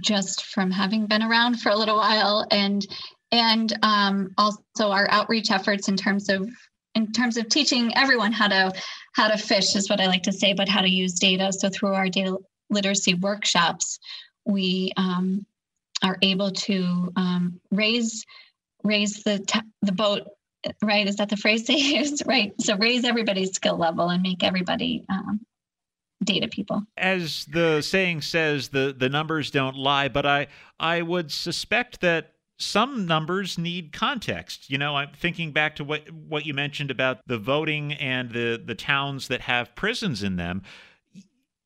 just 0.01 0.45
from 0.47 0.71
having 0.71 1.07
been 1.07 1.23
around 1.23 1.61
for 1.61 1.71
a 1.71 1.77
little 1.77 1.97
while 1.97 2.47
and 2.51 2.87
and 3.33 3.77
um, 3.83 4.31
also 4.39 4.91
our 4.91 5.11
outreach 5.11 5.51
efforts 5.51 5.89
in 5.89 5.97
terms 5.97 6.29
of 6.29 6.49
in 6.95 7.13
terms 7.13 7.37
of 7.37 7.49
teaching 7.49 7.93
everyone 7.97 8.33
how 8.33 8.49
to 8.49 8.73
how 9.15 9.29
to 9.29 9.37
fish 9.37 9.75
is 9.75 9.91
what 9.91 10.01
I 10.01 10.07
like 10.07 10.23
to 10.25 10.33
say, 10.33 10.53
but 10.53 10.69
how 10.69 10.83
to 10.83 10.89
use 10.89 11.15
data. 11.15 11.53
So 11.53 11.69
through 11.69 11.95
our 11.95 12.09
data 12.09 12.37
literacy 12.71 13.15
workshops, 13.15 13.99
we 14.45 14.93
um, 14.97 15.45
are 16.03 16.19
able 16.23 16.51
to 16.53 17.13
um, 17.17 17.61
raise 17.71 18.25
raise 18.87 19.23
the 19.23 19.41
t- 19.41 19.61
the 19.83 19.93
boat. 19.93 20.29
Right? 20.83 21.07
Is 21.07 21.17
that 21.17 21.29
the 21.29 21.37
phrase 21.37 21.67
they 21.67 21.75
use? 21.77 22.23
Right. 22.27 22.53
So 22.61 22.77
raise 22.77 23.05
everybody's 23.05 23.53
skill 23.53 23.77
level 23.77 24.09
and 24.09 24.23
make 24.23 24.43
everybody 24.43 25.05
um, 25.09 25.41
data 26.25 26.49
people. 26.49 26.83
As 26.97 27.47
the 27.47 27.83
saying 27.83 28.23
says, 28.23 28.69
the 28.69 28.95
the 28.97 29.09
numbers 29.09 29.51
don't 29.51 29.77
lie. 29.77 30.09
But 30.09 30.27
I 30.27 30.49
I 30.79 31.03
would 31.03 31.31
suspect 31.31 32.01
that 32.01 32.33
some 32.59 33.07
numbers 33.07 33.59
need 33.59 33.93
context. 33.93 34.71
You 34.71 34.79
know, 34.79 34.97
I'm 34.97 35.13
thinking 35.15 35.53
back 35.53 35.77
to 35.77 35.85
what 35.85 36.11
what 36.11 36.47
you 36.47 36.55
mentioned 36.55 36.91
about 36.91 37.21
the 37.27 37.39
voting 37.39 37.93
and 37.95 38.31
the 38.31 38.63
the 38.65 38.75
towns 38.75 39.29
that 39.29 39.43
have 39.43 39.75
prisons 39.75 40.23
in 40.23 40.37
them. 40.37 40.63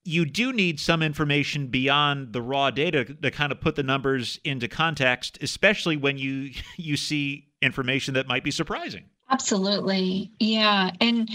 You 0.04 0.24
do 0.24 0.52
need 0.52 0.80
some 0.80 1.02
information 1.02 1.66
beyond 1.66 2.32
the 2.32 2.40
raw 2.40 2.70
data 2.70 3.04
to 3.04 3.30
kind 3.30 3.52
of 3.52 3.60
put 3.60 3.76
the 3.76 3.82
numbers 3.82 4.40
into 4.44 4.66
context, 4.68 5.38
especially 5.42 5.96
when 5.96 6.18
you 6.18 6.50
you 6.76 6.96
see 6.96 7.48
information 7.62 8.14
that 8.14 8.26
might 8.26 8.44
be 8.44 8.50
surprising. 8.50 9.04
Absolutely, 9.30 10.32
yeah, 10.40 10.90
and 11.00 11.30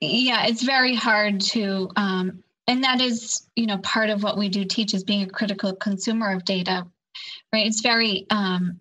yeah, 0.00 0.46
it's 0.46 0.62
very 0.62 0.94
hard 0.94 1.40
to, 1.40 1.90
um, 1.96 2.42
and 2.66 2.84
that 2.84 3.00
is 3.00 3.46
you 3.56 3.66
know 3.66 3.78
part 3.78 4.10
of 4.10 4.22
what 4.22 4.36
we 4.36 4.48
do 4.48 4.64
teach 4.64 4.92
is 4.92 5.04
being 5.04 5.22
a 5.22 5.30
critical 5.30 5.74
consumer 5.74 6.32
of 6.32 6.44
data 6.44 6.86
right? 7.52 7.66
It's 7.66 7.80
very, 7.80 8.26
um, 8.30 8.80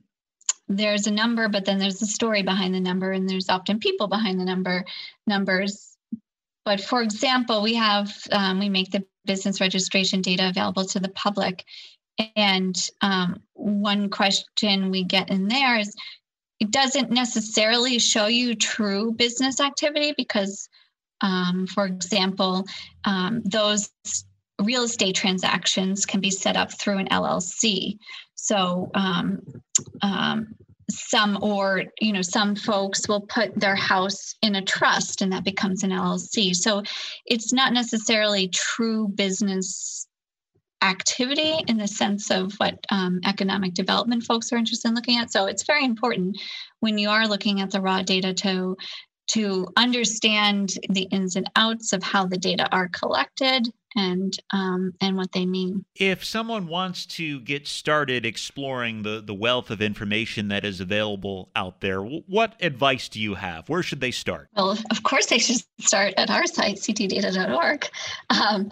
there's 0.67 1.07
a 1.07 1.11
number, 1.11 1.47
but 1.47 1.65
then 1.65 1.77
there's 1.77 2.01
a 2.01 2.07
story 2.07 2.43
behind 2.43 2.73
the 2.73 2.79
number, 2.79 3.11
and 3.11 3.29
there's 3.29 3.49
often 3.49 3.79
people 3.79 4.07
behind 4.07 4.39
the 4.39 4.45
number 4.45 4.85
numbers. 5.27 5.94
But 6.65 6.81
for 6.81 7.01
example, 7.01 7.61
we 7.61 7.75
have 7.75 8.11
um, 8.31 8.59
we 8.59 8.69
make 8.69 8.91
the 8.91 9.05
business 9.25 9.61
registration 9.61 10.21
data 10.21 10.49
available 10.49 10.85
to 10.85 10.99
the 10.99 11.09
public, 11.09 11.63
and 12.35 12.75
um, 13.01 13.41
one 13.53 14.09
question 14.09 14.89
we 14.89 15.03
get 15.03 15.29
in 15.29 15.47
there 15.47 15.77
is 15.77 15.95
it 16.59 16.71
doesn't 16.71 17.11
necessarily 17.11 17.99
show 17.99 18.27
you 18.27 18.55
true 18.55 19.11
business 19.11 19.59
activity 19.59 20.13
because, 20.17 20.69
um, 21.21 21.67
for 21.67 21.85
example, 21.85 22.65
um, 23.03 23.41
those 23.43 23.89
real 24.61 24.83
estate 24.83 25.15
transactions 25.15 26.05
can 26.05 26.21
be 26.21 26.31
set 26.31 26.55
up 26.55 26.71
through 26.71 26.97
an 26.97 27.09
LLC. 27.09 27.97
So 28.35 28.89
um, 28.93 29.41
um, 30.01 30.55
some 30.89 31.37
or 31.41 31.83
you 31.99 32.13
know 32.13 32.21
some 32.21 32.55
folks 32.55 33.07
will 33.07 33.21
put 33.21 33.59
their 33.59 33.75
house 33.75 34.35
in 34.41 34.55
a 34.55 34.61
trust 34.61 35.21
and 35.21 35.31
that 35.31 35.43
becomes 35.43 35.83
an 35.83 35.89
llc 35.89 36.55
so 36.55 36.83
it's 37.25 37.51
not 37.51 37.73
necessarily 37.73 38.47
true 38.49 39.07
business 39.07 40.07
activity 40.85 41.57
in 41.67 41.77
the 41.77 41.87
sense 41.87 42.29
of 42.29 42.53
what 42.57 42.77
um, 42.91 43.19
economic 43.25 43.73
development 43.73 44.23
folks 44.23 44.51
are 44.51 44.57
interested 44.57 44.87
in 44.87 44.95
looking 44.95 45.17
at. 45.17 45.31
So 45.31 45.45
it's 45.45 45.63
very 45.63 45.83
important 45.83 46.39
when 46.79 46.97
you 46.97 47.09
are 47.09 47.27
looking 47.27 47.59
at 47.61 47.71
the 47.71 47.81
raw 47.81 48.01
data 48.01 48.33
to 48.33 48.77
to 49.27 49.67
understand 49.75 50.73
the 50.89 51.07
ins 51.11 51.35
and 51.35 51.49
outs 51.55 51.93
of 51.93 52.03
how 52.03 52.27
the 52.27 52.37
data 52.37 52.69
are 52.71 52.89
collected 52.89 53.67
and 53.95 54.37
um, 54.51 54.93
and 55.01 55.17
what 55.17 55.31
they 55.31 55.45
mean. 55.45 55.85
If 55.95 56.23
someone 56.23 56.67
wants 56.67 57.05
to 57.07 57.39
get 57.41 57.67
started 57.67 58.25
exploring 58.25 59.03
the 59.03 59.21
the 59.21 59.33
wealth 59.33 59.71
of 59.71 59.81
information 59.81 60.49
that 60.49 60.65
is 60.65 60.79
available 60.79 61.49
out 61.55 61.81
there, 61.81 62.01
what 62.01 62.55
advice 62.61 63.09
do 63.09 63.19
you 63.19 63.35
have? 63.35 63.69
Where 63.69 63.83
should 63.83 64.01
they 64.01 64.11
start? 64.11 64.49
Well, 64.55 64.77
of 64.91 65.03
course, 65.03 65.27
they 65.27 65.39
should 65.39 65.61
start 65.79 66.13
at 66.17 66.29
our 66.29 66.45
site, 66.45 66.77
ctdata.org. 66.77 67.87
Um, 68.29 68.69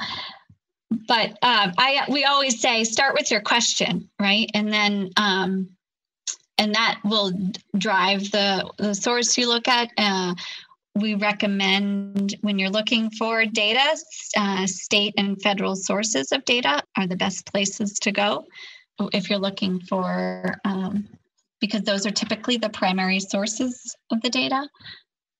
but 1.08 1.32
uh, 1.42 1.72
I 1.78 2.06
we 2.10 2.26
always 2.26 2.62
say 2.62 2.84
start 2.84 3.14
with 3.14 3.32
your 3.32 3.42
question, 3.42 4.10
right, 4.20 4.50
and 4.54 4.72
then. 4.72 5.10
Um, 5.18 5.70
and 6.60 6.76
that 6.76 7.00
will 7.04 7.32
drive 7.78 8.30
the, 8.32 8.72
the 8.78 8.94
source 8.94 9.38
you 9.40 9.50
look 9.50 9.68
at. 9.68 9.90
Uh, 9.98 10.36
we 10.96 11.16
recommend 11.16 12.36
when 12.42 12.60
you're 12.60 12.70
looking 12.70 13.10
for 13.12 13.46
data, 13.46 13.98
uh, 14.38 14.68
state 14.68 15.14
and 15.18 15.42
federal 15.42 15.76
sources 15.76 16.32
of 16.32 16.46
data 16.46 16.82
are 16.98 17.08
the 17.08 17.16
best 17.16 17.46
places 17.52 17.94
to 18.00 18.12
go 18.12 18.46
if 19.12 19.30
you're 19.30 19.40
looking 19.40 19.80
for, 19.82 20.56
um, 20.66 21.08
because 21.60 21.82
those 21.82 22.06
are 22.06 22.12
typically 22.12 22.58
the 22.58 22.70
primary 22.70 23.20
sources 23.20 23.96
of 24.12 24.22
the 24.22 24.30
data 24.30 24.68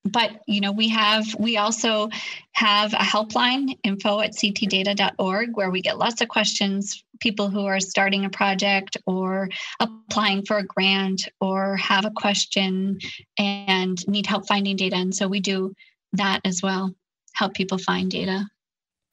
but 0.06 0.42
you 0.48 0.60
know 0.60 0.72
we 0.72 0.90
have 0.90 1.26
we 1.40 1.58
also 1.58 2.10
have 2.52 2.94
a 2.94 2.98
helpline 2.98 3.78
info 3.84 4.20
at 4.20 4.32
ctdata.org 4.32 5.56
where 5.56 5.72
we 5.72 5.82
get 5.82 5.98
lots 5.98 6.22
of 6.22 6.28
questions 6.28 7.04
people 7.24 7.50
who 7.50 7.66
are 7.66 7.80
starting 7.80 8.26
a 8.26 8.30
project 8.30 8.98
or 9.08 9.50
applying 9.80 10.46
for 10.46 10.58
a 10.58 10.64
grant 10.64 11.30
or 11.40 11.78
have 11.78 12.04
a 12.04 12.12
question 12.12 13.00
and 13.38 14.06
need 14.10 14.26
help 14.26 14.46
finding 14.46 14.76
data. 14.76 14.98
And 14.98 15.16
so 15.16 15.28
we 15.28 15.40
do 15.40 15.74
that 16.12 16.42
as 16.44 16.62
well 16.62 16.94
help 17.34 17.56
people 17.56 17.80
find 17.80 18.12
data. 18.12 18.46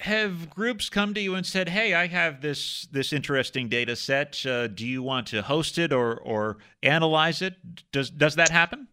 Have 0.01 0.51
groups 0.51 0.91
come 0.91 1.15
to 1.15 1.21
you 1.21 1.35
and 1.35 1.47
said 1.47 1.69
hey 1.69 1.95
i 1.95 2.07
have 2.07 2.41
this 2.41 2.89
this 2.91 3.13
interesting 3.13 3.69
data 3.69 3.95
set. 3.95 4.45
Uh, 4.45 4.67
do 4.67 4.87
you 4.87 5.03
want 5.03 5.27
to 5.29 5.43
host 5.43 5.79
it 5.79 5.93
or 5.93 6.17
or 6.17 6.59
analyze 6.83 7.43
it? 7.43 7.55
Does 7.93 8.11
does 8.11 8.35
that 8.37 8.51
happen 8.51 8.89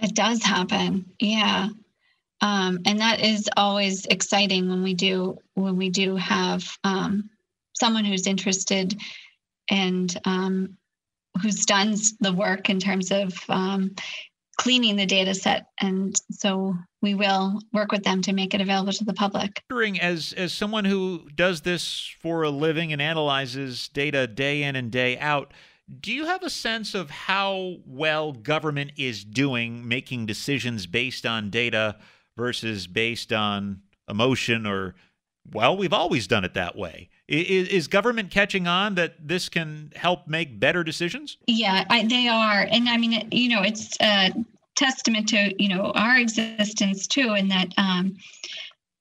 it 0.00 0.14
does 0.14 0.42
happen. 0.42 1.06
Yeah. 1.20 1.68
Um, 2.40 2.80
and 2.84 3.00
that 3.00 3.20
is 3.20 3.48
always 3.56 4.04
exciting 4.06 4.68
when 4.68 4.82
we 4.82 4.94
do 4.94 5.38
when 5.54 5.76
we 5.76 5.88
do 5.88 6.16
have 6.16 6.64
um, 6.84 7.30
someone 7.72 8.04
who's 8.04 8.26
interested 8.26 8.98
and 9.70 10.14
um, 10.24 10.76
who's 11.40 11.64
done 11.64 11.94
the 12.20 12.32
work 12.32 12.68
in 12.68 12.78
terms 12.78 13.10
of 13.10 13.34
um, 13.48 13.94
cleaning 14.58 14.96
the 14.96 15.06
data 15.06 15.34
set 15.34 15.66
and 15.80 16.16
so 16.30 16.74
we 17.02 17.14
will 17.14 17.60
work 17.74 17.92
with 17.92 18.02
them 18.04 18.22
to 18.22 18.32
make 18.32 18.54
it 18.54 18.60
available 18.60 18.92
to 18.92 19.04
the 19.04 19.12
public 19.12 19.62
as 20.00 20.32
as 20.32 20.52
someone 20.52 20.86
who 20.86 21.28
does 21.34 21.60
this 21.60 22.14
for 22.20 22.42
a 22.42 22.50
living 22.50 22.90
and 22.90 23.02
analyzes 23.02 23.88
data 23.88 24.26
day 24.26 24.62
in 24.62 24.74
and 24.74 24.90
day 24.90 25.18
out 25.18 25.52
do 26.00 26.12
you 26.12 26.26
have 26.26 26.42
a 26.42 26.50
sense 26.50 26.94
of 26.94 27.10
how 27.10 27.76
well 27.86 28.32
government 28.32 28.92
is 28.96 29.24
doing 29.24 29.86
making 29.86 30.26
decisions 30.26 30.86
based 30.86 31.24
on 31.24 31.50
data 31.50 31.96
versus 32.36 32.86
based 32.86 33.32
on 33.32 33.82
emotion 34.08 34.66
or, 34.66 34.94
well, 35.52 35.76
we've 35.76 35.92
always 35.92 36.26
done 36.26 36.44
it 36.44 36.54
that 36.54 36.76
way? 36.76 37.08
Is, 37.28 37.68
is 37.68 37.88
government 37.88 38.30
catching 38.30 38.66
on 38.66 38.96
that 38.96 39.14
this 39.26 39.48
can 39.48 39.92
help 39.94 40.26
make 40.26 40.58
better 40.58 40.82
decisions? 40.82 41.38
Yeah, 41.46 41.84
I, 41.88 42.06
they 42.06 42.28
are. 42.28 42.66
And 42.70 42.88
I 42.88 42.96
mean, 42.96 43.28
you 43.30 43.48
know, 43.48 43.62
it's 43.62 43.96
a 44.00 44.32
testament 44.74 45.28
to, 45.28 45.62
you 45.62 45.68
know, 45.68 45.92
our 45.94 46.18
existence 46.18 47.06
too, 47.06 47.34
in 47.34 47.48
that 47.48 47.68
um, 47.76 48.16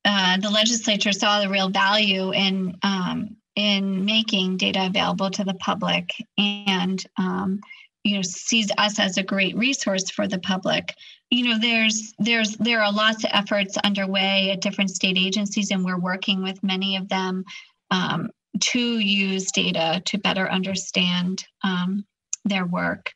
uh, 0.06 0.38
the 0.38 0.50
legislature 0.50 1.12
saw 1.12 1.39
the 1.39 1.50
real 1.50 1.69
value 1.69 2.32
in 2.32 2.78
um, 2.84 3.36
in 3.56 4.06
making 4.06 4.58
data 4.58 4.86
available 4.86 5.32
to 5.32 5.44
the 5.44 5.54
public 5.56 6.10
and 6.38 7.04
um, 7.18 7.62
you 8.04 8.15
know 8.15 8.22
sees 8.22 8.70
us 8.78 9.00
as 9.00 9.18
a 9.18 9.24
great 9.24 9.58
resource 9.58 10.10
for 10.12 10.28
the 10.28 10.39
public. 10.39 10.94
You 11.32 11.50
know 11.50 11.60
there's 11.60 12.13
there's 12.20 12.56
there 12.58 12.82
are 12.82 12.91
lots 12.91 13.24
of 13.24 13.32
efforts 13.34 13.78
underway 13.78 14.52
at 14.52 14.62
different 14.62 14.91
state 14.91 15.18
agencies 15.18 15.72
and 15.72 15.84
we're 15.84 16.00
working 16.00 16.44
with 16.44 16.63
many 16.63 16.98
of 16.98 17.10
them 17.10 17.44
um, 17.91 18.30
to 18.60 19.00
use 19.00 19.52
data 19.52 20.02
to 20.06 20.18
better 20.18 20.50
understand 20.50 21.46
um, 21.63 22.06
their 22.46 22.65
work. 22.65 23.12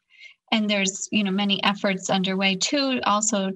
And 0.52 0.70
there's 0.70 1.08
you 1.12 1.24
know 1.24 1.32
many 1.32 1.64
efforts 1.64 2.10
underway 2.10 2.56
too 2.56 3.00
also 3.04 3.52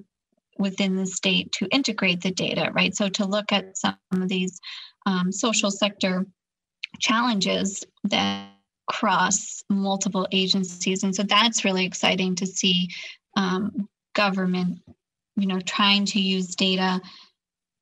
within 0.56 0.94
the 0.94 1.06
state 1.06 1.50
to 1.50 1.66
integrate 1.72 2.20
the 2.20 2.30
data 2.30 2.70
right? 2.74 2.94
So 2.94 3.08
to 3.08 3.26
look 3.26 3.50
at 3.52 3.76
some 3.76 3.96
of 4.12 4.28
these 4.28 4.60
um, 5.06 5.32
social 5.32 5.70
sector 5.70 6.26
challenges 6.98 7.84
that 8.04 8.48
cross 8.88 9.62
multiple 9.70 10.28
agencies. 10.32 11.02
And 11.02 11.14
so 11.14 11.22
that's 11.22 11.64
really 11.64 11.84
exciting 11.84 12.34
to 12.36 12.46
see 12.46 12.90
um, 13.36 13.88
government, 14.14 14.80
you 15.36 15.46
know, 15.46 15.60
trying 15.60 16.04
to 16.06 16.20
use 16.20 16.54
data, 16.54 17.00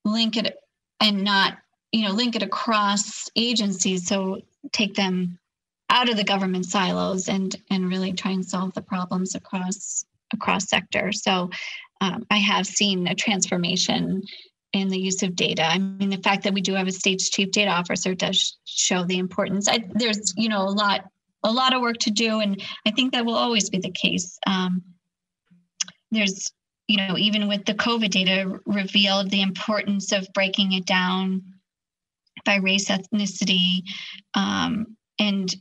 link 0.05 0.37
it 0.37 0.57
and 1.01 1.25
not, 1.25 1.59
you 1.91 2.07
know, 2.07 2.13
link 2.15 2.37
it 2.37 2.43
across 2.43 3.29
agencies. 3.37 4.07
So 4.07 4.43
take 4.73 4.95
them 4.95 5.39
out 5.91 6.09
of 6.09 6.17
the 6.17 6.25
government 6.25 6.65
silos 6.65 7.29
and 7.29 7.55
and 7.71 7.89
really 7.89 8.13
try 8.13 8.31
and 8.31 8.45
solve 8.45 8.73
the 8.73 8.83
problems 8.83 9.35
across 9.35 10.05
across 10.33 10.69
sectors. 10.69 11.23
So 11.23 11.51
um, 12.01 12.27
I 12.31 12.39
have 12.39 12.67
seen 12.67 13.07
a 13.07 13.15
transformation 13.15 14.23
in 14.73 14.89
the 14.89 14.99
use 14.99 15.23
of 15.23 15.37
data. 15.37 15.65
I 15.65 15.79
mean, 15.79 16.11
the 16.11 16.17
fact 16.19 16.45
that 16.45 16.55
we 16.55 16.61
do 16.61 16.75
have 16.75 16.87
a 16.87 16.93
state's 16.93 17.29
chief 17.29 17.51
data 17.51 17.71
officer 17.71 18.15
does 18.15 18.57
show 18.65 19.05
the 19.05 19.19
importance. 19.19 19.69
I, 19.69 19.85
there's, 19.95 20.33
you 20.37 20.49
know, 20.49 20.63
a 20.63 20.71
lot, 20.71 21.05
a 21.43 21.53
lot 21.53 21.75
of 21.75 21.83
work 21.83 21.99
to 21.99 22.11
do, 22.11 22.41
and 22.41 22.63
I 22.87 22.91
think 22.91 23.13
that 23.13 23.27
will 23.27 23.35
always 23.35 23.69
be 23.69 23.79
the 23.79 23.91
case. 23.91 24.39
Um, 24.47 24.83
there's, 26.11 26.51
you 26.89 26.97
know, 26.97 27.17
even 27.19 27.49
with 27.49 27.65
the 27.65 27.75
COVID 27.75 28.11
data, 28.11 28.59
revealed 28.67 29.31
the 29.31 29.43
importance 29.43 30.13
of 30.13 30.29
breaking 30.35 30.73
it 30.73 30.87
down 30.87 31.43
by 32.45 32.57
race, 32.57 32.89
ethnicity, 32.89 33.83
um, 34.35 34.97
and 35.19 35.55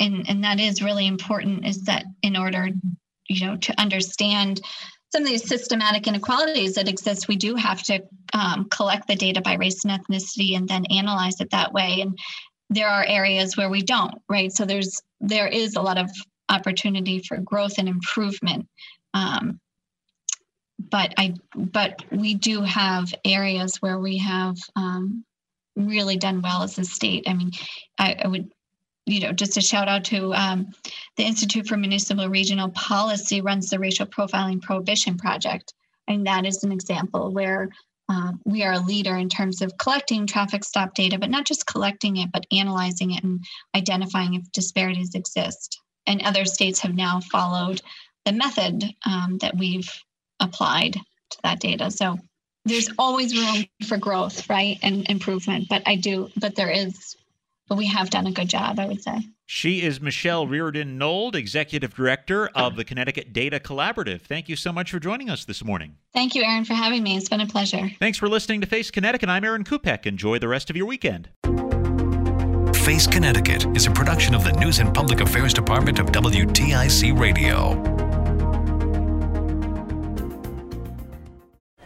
and 0.00 0.28
and 0.28 0.44
that 0.44 0.60
is 0.60 0.82
really 0.82 1.06
important. 1.06 1.66
Is 1.66 1.84
that 1.84 2.04
in 2.22 2.36
order, 2.36 2.68
you 3.28 3.46
know, 3.46 3.56
to 3.56 3.80
understand 3.80 4.60
some 5.12 5.22
of 5.22 5.28
these 5.28 5.48
systematic 5.48 6.06
inequalities 6.06 6.74
that 6.74 6.88
exist, 6.88 7.28
we 7.28 7.36
do 7.36 7.54
have 7.54 7.82
to 7.84 8.02
um, 8.34 8.66
collect 8.70 9.06
the 9.06 9.14
data 9.14 9.40
by 9.40 9.54
race 9.54 9.84
and 9.84 9.92
ethnicity 9.92 10.56
and 10.56 10.68
then 10.68 10.84
analyze 10.86 11.40
it 11.40 11.50
that 11.50 11.72
way. 11.72 12.00
And 12.00 12.18
there 12.70 12.88
are 12.88 13.04
areas 13.06 13.56
where 13.56 13.70
we 13.70 13.82
don't, 13.82 14.14
right? 14.28 14.52
So 14.52 14.64
there's 14.64 15.00
there 15.20 15.46
is 15.46 15.76
a 15.76 15.82
lot 15.82 15.98
of 15.98 16.10
opportunity 16.48 17.20
for 17.20 17.38
growth 17.38 17.78
and 17.78 17.88
improvement. 17.88 18.66
Um, 19.14 19.60
but 20.90 21.14
I 21.16 21.34
but 21.54 22.04
we 22.10 22.34
do 22.34 22.62
have 22.62 23.14
areas 23.24 23.76
where 23.76 23.98
we 23.98 24.18
have 24.18 24.56
um, 24.74 25.24
really 25.76 26.16
done 26.16 26.42
well 26.42 26.62
as 26.62 26.78
a 26.78 26.84
state. 26.84 27.24
I 27.28 27.34
mean, 27.34 27.52
I, 27.98 28.16
I 28.24 28.28
would 28.28 28.50
you 29.06 29.20
know, 29.20 29.32
just 29.32 29.56
a 29.56 29.60
shout 29.60 29.88
out 29.88 30.04
to 30.04 30.34
um, 30.34 30.72
the 31.16 31.24
Institute 31.24 31.66
for 31.66 31.76
Municipal 31.76 32.28
Regional 32.28 32.68
Policy 32.70 33.40
runs 33.40 33.70
the 33.70 33.78
Racial 33.78 34.06
Profiling 34.06 34.60
Prohibition 34.60 35.16
Project. 35.16 35.72
And 36.08 36.26
that 36.26 36.44
is 36.44 36.64
an 36.64 36.72
example 36.72 37.32
where 37.32 37.70
um, 38.08 38.40
we 38.44 38.62
are 38.62 38.74
a 38.74 38.80
leader 38.80 39.16
in 39.16 39.28
terms 39.28 39.62
of 39.62 39.78
collecting 39.78 40.26
traffic 40.26 40.64
stop 40.64 40.94
data, 40.94 41.18
but 41.18 41.30
not 41.30 41.46
just 41.46 41.66
collecting 41.66 42.16
it, 42.18 42.30
but 42.32 42.46
analyzing 42.52 43.12
it 43.12 43.24
and 43.24 43.44
identifying 43.74 44.34
if 44.34 44.50
disparities 44.52 45.14
exist. 45.14 45.80
And 46.06 46.22
other 46.22 46.44
states 46.44 46.80
have 46.80 46.94
now 46.94 47.20
followed 47.20 47.80
the 48.24 48.32
method 48.32 48.84
um, 49.04 49.38
that 49.38 49.56
we've 49.56 49.90
applied 50.40 50.94
to 50.94 51.38
that 51.42 51.60
data. 51.60 51.90
So 51.90 52.18
there's 52.64 52.90
always 52.98 53.36
room 53.36 53.64
for 53.86 53.96
growth, 53.96 54.48
right, 54.50 54.78
and 54.82 55.08
improvement. 55.08 55.66
But 55.68 55.82
I 55.86 55.96
do, 55.96 56.30
but 56.36 56.56
there 56.56 56.70
is 56.70 57.16
but 57.68 57.76
we 57.76 57.86
have 57.86 58.10
done 58.10 58.26
a 58.26 58.32
good 58.32 58.48
job, 58.48 58.78
I 58.78 58.86
would 58.86 59.02
say. 59.02 59.18
She 59.46 59.82
is 59.82 60.00
Michelle 60.00 60.46
Riordan 60.46 60.98
Nold, 60.98 61.36
Executive 61.36 61.94
Director 61.94 62.48
of 62.48 62.76
the 62.76 62.84
Connecticut 62.84 63.32
Data 63.32 63.60
Collaborative. 63.60 64.22
Thank 64.22 64.48
you 64.48 64.56
so 64.56 64.72
much 64.72 64.90
for 64.90 64.98
joining 64.98 65.30
us 65.30 65.44
this 65.44 65.64
morning. 65.64 65.96
Thank 66.12 66.34
you, 66.34 66.42
Aaron, 66.42 66.64
for 66.64 66.74
having 66.74 67.02
me. 67.02 67.16
It's 67.16 67.28
been 67.28 67.40
a 67.40 67.46
pleasure. 67.46 67.90
Thanks 68.00 68.18
for 68.18 68.28
listening 68.28 68.60
to 68.62 68.66
Face 68.66 68.90
Connecticut. 68.90 69.28
I'm 69.28 69.44
Aaron 69.44 69.64
Kupek. 69.64 70.06
Enjoy 70.06 70.38
the 70.38 70.48
rest 70.48 70.68
of 70.70 70.76
your 70.76 70.86
weekend. 70.86 71.28
Face 72.84 73.06
Connecticut 73.06 73.66
is 73.76 73.86
a 73.86 73.90
production 73.90 74.34
of 74.34 74.44
the 74.44 74.52
News 74.52 74.78
and 74.78 74.94
Public 74.94 75.20
Affairs 75.20 75.52
Department 75.52 75.98
of 75.98 76.06
WTIC 76.06 77.18
Radio. 77.18 78.05